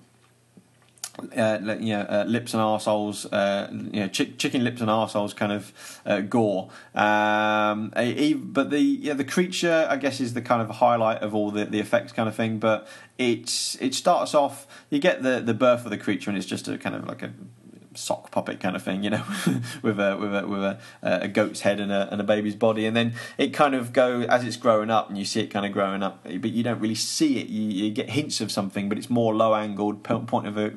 uh, 1.36 1.77
you 1.79 1.93
know, 1.93 2.01
uh, 2.01 2.25
lips 2.27 2.53
and 2.53 2.62
arseholes, 2.62 3.27
uh, 3.31 3.67
you 3.72 4.01
know, 4.01 4.07
ch- 4.07 4.38
chicken 4.38 4.63
lips 4.63 4.81
and 4.81 4.89
arseholes 4.89 5.36
kind 5.36 5.51
of 5.51 6.01
uh, 6.05 6.22
gore. 6.22 6.69
Um, 6.93 7.91
a, 7.96 8.34
but 8.34 8.69
the 8.69 8.79
yeah, 8.79 9.13
the 9.13 9.24
creature, 9.24 9.88
I 9.89 9.98
guess, 9.98 10.19
is 10.19 10.34
the 10.34 10.41
kind 10.41 10.62
of 10.62 10.69
highlight 10.69 11.24
of 11.24 11.34
all 11.34 11.51
the, 11.51 11.65
the 11.65 11.79
effects 11.79 12.12
kind 12.12 12.29
of 12.29 12.36
thing. 12.36 12.60
But 12.60 12.88
it's 13.17 13.75
it 13.81 13.93
starts 13.93 14.36
off, 14.36 14.67
you 14.89 15.00
get 15.00 15.24
the, 15.24 15.39
the 15.39 15.53
birth 15.53 15.86
of 15.86 15.91
the 15.91 15.98
creature, 15.98 16.29
and 16.29 16.38
it's 16.38 16.48
just 16.48 16.67
a 16.67 16.77
kind 16.77 16.96
of 16.96 17.07
like 17.07 17.24
a 17.24 17.34
sock 17.98 18.32
puppet 18.32 18.60
kind 18.60 18.75
of 18.75 18.84
thing, 18.84 19.04
you 19.04 19.10
know, 19.10 19.24
with 19.82 20.00
a 20.00 20.18
with 20.18 20.36
a 20.36 20.48
with 20.48 20.63
a, 20.63 20.80
a 21.01 21.27
goat's 21.27 21.62
head 21.62 21.80
and 21.80 21.92
a 21.92 22.08
and 22.12 22.22
a 22.22 22.24
baby's 22.24 22.56
body, 22.56 22.86
and 22.86 22.96
then 22.96 23.13
it 23.38 23.54
kind 23.54 23.75
of 23.75 23.94
go 23.94 24.22
as 24.22 24.44
it's 24.44 24.58
growing 24.58 24.89
up, 24.89 25.10
and 25.10 25.18
you 25.18 25.25
see 25.25 25.42
it 25.42 25.48
kind 25.48 25.66
of 25.66 25.72
growing 25.72 26.04
up, 26.04 26.24
but 26.24 26.51
you 26.51 26.63
don't 26.63 26.80
really 26.80 26.96
see 26.96 27.39
it. 27.39 27.48
You, 27.48 27.86
you 27.86 27.92
get 27.92 28.10
hints 28.12 28.42
of 28.42 28.51
something, 28.51 28.89
but 28.89 28.98
it's 28.98 29.10
more 29.10 29.36
low 29.36 29.56
angled 29.56 30.04
point 30.04 30.48
of 30.48 30.58
a 30.58 30.74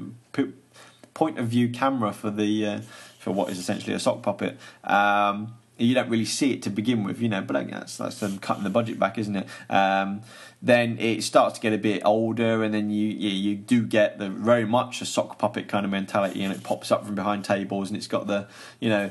point 1.15 1.39
of 1.39 1.49
view 1.49 1.69
camera 1.69 2.13
for 2.13 2.31
the 2.31 2.67
uh, 2.67 2.81
for 3.19 3.31
what 3.33 3.51
is 3.51 3.59
essentially 3.59 3.95
a 3.95 3.99
sock 3.99 4.23
puppet. 4.23 4.59
Um, 4.85 5.55
you 5.81 5.95
don't 5.95 6.09
really 6.09 6.25
see 6.25 6.53
it 6.53 6.63
to 6.63 6.71
begin 6.71 7.05
with, 7.05 7.21
you 7.21 7.29
know, 7.29 7.41
but 7.41 7.69
that's 7.69 7.97
that's 7.97 8.21
them 8.21 8.39
cutting 8.39 8.65
the 8.65 8.71
budget 8.71 8.99
back, 8.99 9.19
isn't 9.19 9.37
it? 9.37 9.47
Um, 9.69 10.23
then 10.63 10.99
it 10.99 11.23
starts 11.23 11.55
to 11.57 11.61
get 11.61 11.73
a 11.73 11.79
bit 11.79 12.03
older, 12.05 12.63
and 12.63 12.75
then 12.75 12.91
you 12.91 13.09
you, 13.09 13.31
you 13.31 13.57
do 13.57 13.87
get 13.87 14.19
the 14.19 14.29
very 14.29 14.67
much 14.67 15.01
a 15.01 15.07
sock 15.07 15.39
puppet 15.39 15.69
kind 15.69 15.85
of 15.85 15.91
mentality, 15.91 16.43
and 16.43 16.53
it 16.53 16.63
pops 16.63 16.91
up 16.91 17.07
from 17.07 17.15
behind 17.15 17.45
tables, 17.45 17.89
and 17.89 17.97
it's 17.97 18.07
got 18.07 18.27
the 18.27 18.47
you 18.79 18.89
know 18.89 19.11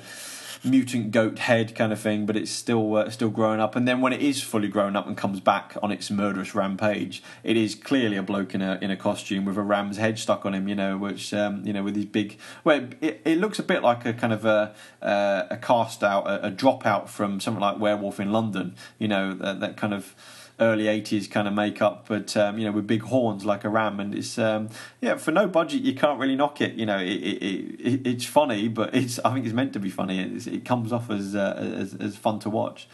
mutant 0.63 1.11
goat 1.11 1.39
head 1.39 1.75
kind 1.75 1.93
of 1.93 1.99
thing, 1.99 2.25
but 2.25 2.35
it's 2.35 2.51
still 2.51 2.95
uh, 2.95 3.09
still 3.09 3.29
growing 3.29 3.59
up. 3.59 3.75
And 3.75 3.87
then 3.87 4.01
when 4.01 4.13
it 4.13 4.21
is 4.21 4.41
fully 4.41 4.67
grown 4.67 4.95
up 4.95 5.07
and 5.07 5.15
comes 5.15 5.39
back 5.39 5.75
on 5.81 5.91
its 5.91 6.11
murderous 6.11 6.53
rampage, 6.53 7.23
it 7.43 7.57
is 7.57 7.75
clearly 7.75 8.17
a 8.17 8.23
bloke 8.23 8.53
in 8.53 8.61
a 8.61 8.77
in 8.81 8.91
a 8.91 8.97
costume 8.97 9.45
with 9.45 9.57
a 9.57 9.61
ram's 9.61 9.97
head 9.97 10.19
stuck 10.19 10.45
on 10.45 10.53
him. 10.53 10.67
You 10.67 10.75
know, 10.75 10.97
which 10.97 11.33
um, 11.33 11.65
you 11.65 11.73
know 11.73 11.83
with 11.83 11.95
these 11.95 12.05
big. 12.05 12.37
Well, 12.63 12.89
it, 13.01 13.21
it 13.25 13.37
looks 13.37 13.59
a 13.59 13.63
bit 13.63 13.83
like 13.83 14.05
a 14.05 14.13
kind 14.13 14.33
of 14.33 14.45
a 14.45 14.73
uh, 15.01 15.43
a 15.49 15.57
cast 15.57 16.03
out, 16.03 16.27
a, 16.27 16.47
a 16.47 16.51
dropout 16.51 17.09
from 17.09 17.39
something 17.39 17.61
like 17.61 17.79
Werewolf 17.79 18.19
in 18.19 18.31
London. 18.31 18.75
You 18.97 19.07
know, 19.07 19.33
that, 19.35 19.59
that 19.59 19.77
kind 19.77 19.93
of 19.93 20.15
early 20.59 20.85
80s 20.85 21.29
kind 21.29 21.47
of 21.47 21.53
makeup, 21.53 22.05
but 22.07 22.35
um, 22.37 22.57
you 22.57 22.65
know 22.65 22.71
with 22.71 22.87
big 22.87 23.03
horns 23.03 23.45
like 23.45 23.63
a 23.63 23.69
ram, 23.69 23.99
and 23.99 24.13
it's 24.13 24.37
um, 24.37 24.69
yeah 25.01 25.15
for 25.15 25.31
no 25.31 25.47
budget 25.47 25.81
you 25.81 25.93
can't 25.95 26.19
really 26.19 26.35
knock 26.35 26.61
it. 26.61 26.73
You 26.73 26.85
know 26.85 26.97
it, 26.99 27.07
it, 27.07 27.79
it 27.79 28.07
it's 28.07 28.25
funny, 28.25 28.67
but 28.67 28.93
it's 28.95 29.19
I 29.19 29.33
think 29.33 29.45
it's 29.45 29.55
meant 29.55 29.73
to 29.73 29.79
be 29.79 29.89
funny. 29.89 30.19
It's, 30.19 30.47
it 30.47 30.65
comes 30.65 30.91
off 30.91 31.09
as, 31.09 31.35
uh, 31.35 31.55
as 31.57 31.93
as 31.95 32.15
fun 32.15 32.39
to 32.39 32.49
watch. 32.49 32.87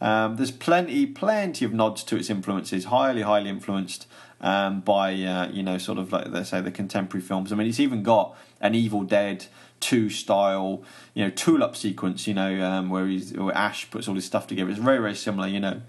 Um, 0.00 0.36
there's 0.36 0.50
plenty 0.50 1.06
plenty 1.06 1.64
of 1.64 1.72
nods 1.72 2.04
to 2.04 2.16
its 2.16 2.28
influences, 2.28 2.86
highly 2.86 3.22
highly 3.22 3.48
influenced 3.48 4.06
um, 4.40 4.80
by 4.80 5.12
uh, 5.14 5.48
you 5.50 5.62
know 5.62 5.78
sort 5.78 5.98
of 5.98 6.12
like 6.12 6.28
let's 6.28 6.50
say 6.50 6.60
the 6.60 6.70
contemporary 6.70 7.22
films. 7.22 7.52
I 7.52 7.56
mean 7.56 7.68
it's 7.68 7.80
even 7.80 8.02
got 8.02 8.36
an 8.60 8.74
Evil 8.74 9.02
Dead 9.02 9.46
two 9.78 10.08
style 10.08 10.82
you 11.14 11.24
know 11.24 11.30
tool 11.30 11.62
up 11.62 11.76
sequence 11.76 12.26
you 12.26 12.32
know 12.34 12.62
um, 12.62 12.88
where 12.88 13.06
he's 13.06 13.32
where 13.34 13.54
Ash 13.54 13.90
puts 13.90 14.08
all 14.08 14.14
his 14.14 14.24
stuff 14.24 14.46
together. 14.46 14.70
It's 14.70 14.78
very 14.78 14.98
very 14.98 15.14
similar 15.14 15.48
you 15.48 15.60
know 15.60 15.80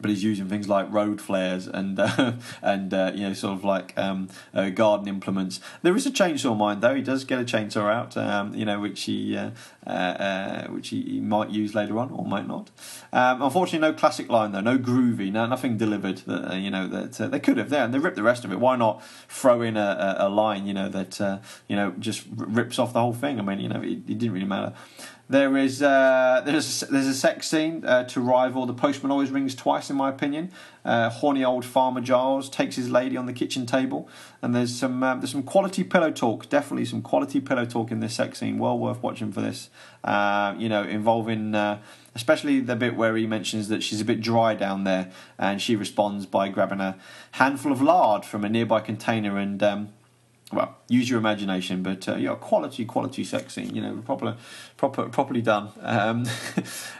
but 0.00 0.10
he's 0.10 0.24
using 0.24 0.48
things 0.48 0.68
like 0.68 0.92
road 0.92 1.20
flares 1.20 1.66
and 1.66 1.98
uh, 2.00 2.32
and 2.62 2.92
uh, 2.92 3.12
you 3.14 3.28
know 3.28 3.34
sort 3.34 3.54
of 3.54 3.64
like 3.64 3.96
um, 3.96 4.28
uh, 4.52 4.70
garden 4.70 5.08
implements. 5.08 5.60
There 5.82 5.96
is 5.96 6.06
a 6.06 6.10
chainsaw 6.10 6.56
mind 6.56 6.82
though. 6.82 6.94
He 6.94 7.02
does 7.02 7.24
get 7.24 7.40
a 7.40 7.44
chainsaw 7.44 7.92
out, 7.92 8.16
um, 8.16 8.54
you 8.54 8.64
know, 8.64 8.80
which 8.80 9.02
he 9.02 9.36
uh, 9.36 9.50
uh, 9.86 9.90
uh, 9.90 10.66
which 10.68 10.88
he, 10.88 11.20
might 11.20 11.50
use 11.50 11.74
later 11.74 11.98
on 11.98 12.10
or 12.10 12.24
might 12.24 12.46
not. 12.46 12.70
Um, 13.12 13.42
unfortunately, 13.42 13.86
no 13.88 13.94
classic 13.94 14.28
line 14.28 14.52
though, 14.52 14.60
no 14.60 14.78
groovy, 14.78 15.30
no 15.32 15.46
nothing 15.46 15.76
delivered. 15.76 16.18
That 16.18 16.58
you 16.58 16.70
know 16.70 16.86
that 16.88 17.30
they 17.30 17.40
could 17.40 17.56
have 17.56 17.70
there, 17.70 17.84
and 17.84 17.94
they 17.94 17.98
ripped 17.98 18.16
the 18.16 18.22
rest 18.22 18.44
of 18.44 18.52
it. 18.52 18.60
Why 18.60 18.76
not 18.76 19.02
throw 19.28 19.62
in 19.62 19.76
a, 19.76 20.16
a, 20.20 20.26
a 20.26 20.28
line, 20.28 20.66
you 20.66 20.74
know, 20.74 20.88
that 20.88 21.20
you 21.68 21.76
know 21.76 21.92
just 21.98 22.24
rips 22.34 22.78
off 22.78 22.92
the 22.92 23.00
whole 23.00 23.12
thing? 23.12 23.38
I 23.38 23.42
mean, 23.42 23.60
you 23.60 23.68
know, 23.68 23.80
it, 23.80 23.88
it 24.08 24.18
didn't 24.18 24.32
really 24.32 24.46
matter. 24.46 24.74
There 25.28 25.56
is 25.56 25.82
uh, 25.82 26.42
there's 26.44 26.80
there's 26.80 27.06
a 27.06 27.14
sex 27.14 27.48
scene 27.48 27.82
uh, 27.86 28.04
to 28.04 28.20
rival 28.20 28.66
the 28.66 28.74
Postman 28.74 29.10
always 29.10 29.30
rings 29.30 29.54
twice, 29.54 29.88
in 29.88 29.96
my 29.96 30.10
opinion. 30.10 30.52
Uh, 30.84 31.08
horny 31.08 31.42
old 31.42 31.64
farmer 31.64 32.02
Giles 32.02 32.50
takes 32.50 32.76
his 32.76 32.90
lady 32.90 33.16
on 33.16 33.24
the 33.24 33.32
kitchen 33.32 33.64
table, 33.64 34.06
and 34.42 34.54
there's 34.54 34.74
some 34.74 35.02
um, 35.02 35.20
there's 35.20 35.32
some 35.32 35.42
quality 35.42 35.82
pillow 35.82 36.10
talk. 36.10 36.50
Definitely 36.50 36.84
some 36.84 37.00
quality 37.00 37.40
pillow 37.40 37.64
talk 37.64 37.90
in 37.90 38.00
this 38.00 38.14
sex 38.14 38.40
scene. 38.40 38.58
Well 38.58 38.78
worth 38.78 39.02
watching 39.02 39.32
for 39.32 39.40
this. 39.40 39.70
Uh, 40.02 40.54
you 40.58 40.68
know, 40.68 40.82
involving 40.82 41.54
uh, 41.54 41.80
especially 42.14 42.60
the 42.60 42.76
bit 42.76 42.94
where 42.94 43.16
he 43.16 43.26
mentions 43.26 43.68
that 43.68 43.82
she's 43.82 44.02
a 44.02 44.04
bit 44.04 44.20
dry 44.20 44.54
down 44.54 44.84
there, 44.84 45.10
and 45.38 45.62
she 45.62 45.74
responds 45.74 46.26
by 46.26 46.50
grabbing 46.50 46.80
a 46.80 46.98
handful 47.32 47.72
of 47.72 47.80
lard 47.80 48.26
from 48.26 48.44
a 48.44 48.48
nearby 48.50 48.80
container 48.80 49.38
and. 49.38 49.62
Um, 49.62 49.88
well, 50.52 50.76
use 50.88 51.08
your 51.08 51.18
imagination, 51.18 51.82
but 51.82 52.08
uh, 52.08 52.16
yeah, 52.16 52.34
quality, 52.34 52.84
quality 52.84 53.24
sex 53.24 53.54
scene. 53.54 53.74
You 53.74 53.82
know, 53.82 54.02
proper, 54.04 54.36
proper, 54.76 55.08
properly 55.08 55.42
done. 55.42 55.70
Um, 55.80 56.26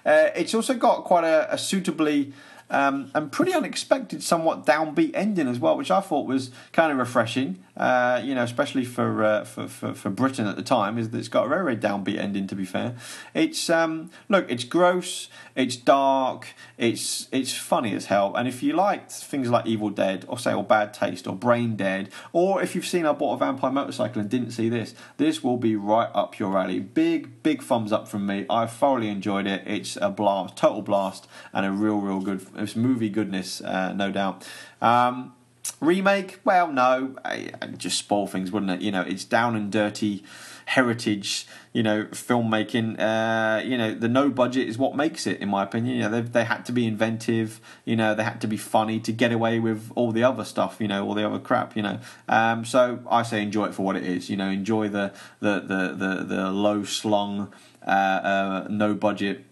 uh, 0.06 0.30
it's 0.34 0.54
also 0.54 0.74
got 0.74 1.04
quite 1.04 1.24
a, 1.24 1.52
a 1.52 1.58
suitably 1.58 2.32
um, 2.70 3.10
and 3.14 3.30
pretty 3.30 3.52
unexpected, 3.52 4.22
somewhat 4.22 4.64
downbeat 4.66 5.12
ending 5.14 5.48
as 5.48 5.58
well, 5.58 5.76
which 5.76 5.90
I 5.90 6.00
thought 6.00 6.26
was 6.26 6.50
kind 6.72 6.92
of 6.92 6.98
refreshing. 6.98 7.62
Uh, 7.76 8.20
you 8.22 8.36
know, 8.36 8.44
especially 8.44 8.84
for, 8.84 9.24
uh, 9.24 9.44
for, 9.44 9.66
for 9.66 9.94
for 9.94 10.08
Britain 10.08 10.46
at 10.46 10.54
the 10.54 10.62
time, 10.62 10.96
is 10.96 11.10
that 11.10 11.18
it's 11.18 11.26
got 11.26 11.46
a 11.46 11.48
very 11.48 11.64
very 11.64 11.76
downbeat 11.76 12.18
ending. 12.18 12.46
To 12.46 12.54
be 12.54 12.64
fair, 12.64 12.94
it's 13.34 13.68
um, 13.68 14.10
look, 14.28 14.50
it's 14.50 14.64
gross, 14.64 15.28
it's 15.56 15.76
dark, 15.76 16.54
it's 16.78 17.28
it's 17.32 17.52
funny 17.52 17.94
as 17.94 18.06
hell. 18.06 18.34
And 18.36 18.46
if 18.46 18.62
you 18.62 18.74
liked 18.74 19.12
things 19.12 19.50
like 19.50 19.66
Evil 19.66 19.90
Dead, 19.90 20.24
or 20.28 20.38
say, 20.38 20.54
or 20.54 20.64
Bad 20.64 20.94
Taste, 20.94 21.26
or 21.26 21.34
Brain 21.34 21.76
Dead, 21.76 22.10
or 22.32 22.62
if 22.62 22.74
you've 22.74 22.86
seen 22.86 23.06
I 23.06 23.12
bought 23.12 23.34
a 23.34 23.38
vampire 23.38 23.72
motorcycle 23.72 24.20
and 24.20 24.30
didn't 24.30 24.52
see 24.52 24.68
this, 24.68 24.94
this 25.16 25.42
will 25.42 25.56
be 25.56 25.76
right 25.76 26.10
up 26.14 26.38
your 26.38 26.56
alley. 26.56 26.80
Big 26.80 27.42
big 27.42 27.62
thumbs 27.62 27.92
up 27.92 28.08
from 28.08 28.26
me. 28.26 28.46
I 28.48 28.66
thoroughly 28.66 29.08
enjoyed 29.08 29.46
it. 29.46 29.62
It's 29.66 29.96
a 29.96 30.10
blast, 30.10 30.56
total 30.56 30.82
blast, 30.82 31.26
and 31.52 31.66
a 31.66 31.70
real 31.70 31.98
real 31.98 32.20
good 32.20 32.40
it's 32.56 32.76
movie 32.76 33.08
goodness, 33.08 33.60
uh, 33.60 33.92
no 33.92 34.10
doubt. 34.10 34.46
Um, 34.80 35.34
remake? 35.80 36.40
Well, 36.44 36.70
no, 36.70 37.16
I, 37.24 37.50
I 37.60 37.66
just 37.66 37.98
spoil 37.98 38.26
things, 38.26 38.50
wouldn't 38.50 38.72
it? 38.72 38.80
You 38.80 38.92
know, 38.92 39.02
it's 39.02 39.24
down 39.24 39.56
and 39.56 39.70
dirty 39.70 40.24
heritage, 40.66 41.46
you 41.72 41.82
know, 41.82 42.04
filmmaking. 42.06 42.98
Uh, 42.98 43.62
you 43.64 43.76
know, 43.76 43.94
the 43.94 44.08
no 44.08 44.30
budget 44.30 44.68
is 44.68 44.78
what 44.78 44.96
makes 44.96 45.26
it, 45.26 45.40
in 45.40 45.48
my 45.48 45.62
opinion. 45.62 45.96
You 45.96 46.02
know, 46.02 46.10
they 46.10 46.20
they 46.22 46.44
had 46.44 46.64
to 46.66 46.72
be 46.72 46.86
inventive. 46.86 47.60
You 47.84 47.96
know, 47.96 48.14
they 48.14 48.24
had 48.24 48.40
to 48.42 48.46
be 48.46 48.56
funny 48.56 49.00
to 49.00 49.12
get 49.12 49.32
away 49.32 49.58
with 49.58 49.90
all 49.94 50.12
the 50.12 50.24
other 50.24 50.44
stuff. 50.44 50.76
You 50.80 50.88
know, 50.88 51.06
all 51.06 51.14
the 51.14 51.26
other 51.26 51.38
crap. 51.38 51.76
You 51.76 51.82
know, 51.82 51.98
um, 52.28 52.64
so 52.64 53.00
I 53.10 53.22
say 53.22 53.42
enjoy 53.42 53.66
it 53.66 53.74
for 53.74 53.82
what 53.82 53.96
it 53.96 54.04
is. 54.04 54.30
You 54.30 54.36
know, 54.36 54.48
enjoy 54.48 54.88
the 54.88 55.12
the 55.40 55.60
the 55.60 55.94
the, 55.96 56.24
the 56.24 56.50
low 56.50 56.84
slung, 56.84 57.52
uh, 57.86 57.90
uh, 57.90 58.66
no 58.70 58.94
budget 58.94 59.44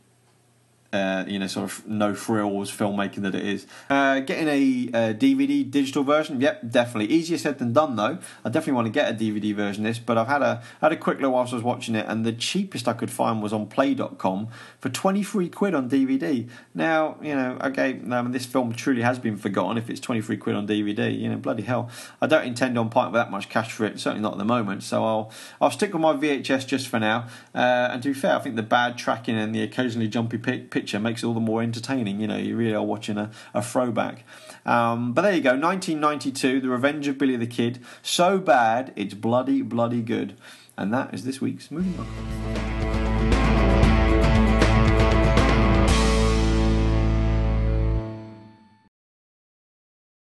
uh, 0.92 1.24
you 1.26 1.38
know, 1.38 1.46
sort 1.46 1.64
of 1.64 1.86
no 1.86 2.14
frills 2.14 2.70
filmmaking 2.70 3.22
that 3.22 3.34
it 3.34 3.44
is. 3.44 3.66
Uh, 3.88 4.20
getting 4.20 4.48
a, 4.48 4.90
uh 4.92 5.12
DVD 5.14 5.68
digital 5.68 6.04
version, 6.04 6.40
yep, 6.40 6.60
definitely 6.68 7.14
easier 7.14 7.38
said 7.38 7.58
than 7.58 7.72
done 7.72 7.96
though. 7.96 8.18
I 8.44 8.48
definitely 8.48 8.74
want 8.74 8.86
to 8.86 8.92
get 8.92 9.10
a 9.10 9.14
DVD 9.14 9.54
version 9.54 9.86
of 9.86 9.90
this, 9.90 9.98
but 9.98 10.18
I've 10.18 10.28
had 10.28 10.42
a 10.42 10.62
had 10.80 10.92
a 10.92 10.96
quick 10.96 11.20
look 11.20 11.32
whilst 11.32 11.52
I 11.52 11.56
was 11.56 11.64
watching 11.64 11.94
it, 11.94 12.06
and 12.08 12.26
the 12.26 12.32
cheapest 12.32 12.86
I 12.86 12.92
could 12.92 13.10
find 13.10 13.42
was 13.42 13.52
on 13.52 13.66
Play.com 13.66 14.48
for 14.80 14.88
twenty 14.90 15.22
three 15.22 15.48
quid 15.48 15.74
on 15.74 15.88
DVD. 15.88 16.48
Now, 16.74 17.16
you 17.22 17.34
know, 17.34 17.58
okay, 17.62 18.00
um, 18.10 18.32
this 18.32 18.44
film 18.44 18.72
truly 18.74 19.02
has 19.02 19.18
been 19.18 19.36
forgotten 19.36 19.78
if 19.78 19.88
it's 19.88 20.00
twenty 20.00 20.20
three 20.20 20.36
quid 20.36 20.56
on 20.56 20.66
DVD. 20.66 21.18
You 21.18 21.30
know, 21.30 21.36
bloody 21.36 21.62
hell, 21.62 21.90
I 22.20 22.26
don't 22.26 22.44
intend 22.44 22.78
on 22.78 22.90
parting 22.90 23.12
with 23.12 23.20
that 23.20 23.30
much 23.30 23.48
cash 23.48 23.72
for 23.72 23.86
it. 23.86 23.98
Certainly 23.98 24.22
not 24.22 24.32
at 24.32 24.38
the 24.38 24.44
moment. 24.44 24.82
So 24.82 25.04
I'll 25.04 25.32
I'll 25.60 25.70
stick 25.70 25.92
with 25.92 26.02
my 26.02 26.12
VHS 26.12 26.66
just 26.66 26.88
for 26.88 26.98
now. 26.98 27.28
Uh, 27.54 27.88
and 27.92 28.02
to 28.02 28.10
be 28.10 28.14
fair, 28.14 28.36
I 28.36 28.40
think 28.40 28.56
the 28.56 28.62
bad 28.62 28.98
tracking 28.98 29.36
and 29.36 29.54
the 29.54 29.62
occasionally 29.62 30.08
jumpy 30.08 30.38
picture 30.82 30.98
makes 30.98 31.22
it 31.22 31.26
all 31.26 31.34
the 31.34 31.40
more 31.40 31.62
entertaining. 31.62 32.20
You 32.20 32.26
know, 32.26 32.36
you 32.36 32.56
really 32.56 32.74
are 32.74 32.82
watching 32.82 33.16
a, 33.16 33.30
a 33.54 33.62
throwback. 33.62 34.24
Um, 34.66 35.12
but 35.12 35.22
there 35.22 35.32
you 35.32 35.40
go, 35.40 35.50
1992, 35.50 36.60
The 36.60 36.68
Revenge 36.68 37.06
of 37.06 37.18
Billy 37.18 37.36
the 37.36 37.46
Kid. 37.46 37.78
So 38.02 38.38
bad, 38.38 38.92
it's 38.96 39.14
bloody, 39.14 39.62
bloody 39.62 40.02
good. 40.02 40.36
And 40.76 40.92
that 40.92 41.14
is 41.14 41.24
this 41.24 41.40
week's 41.40 41.70
movie. 41.70 41.94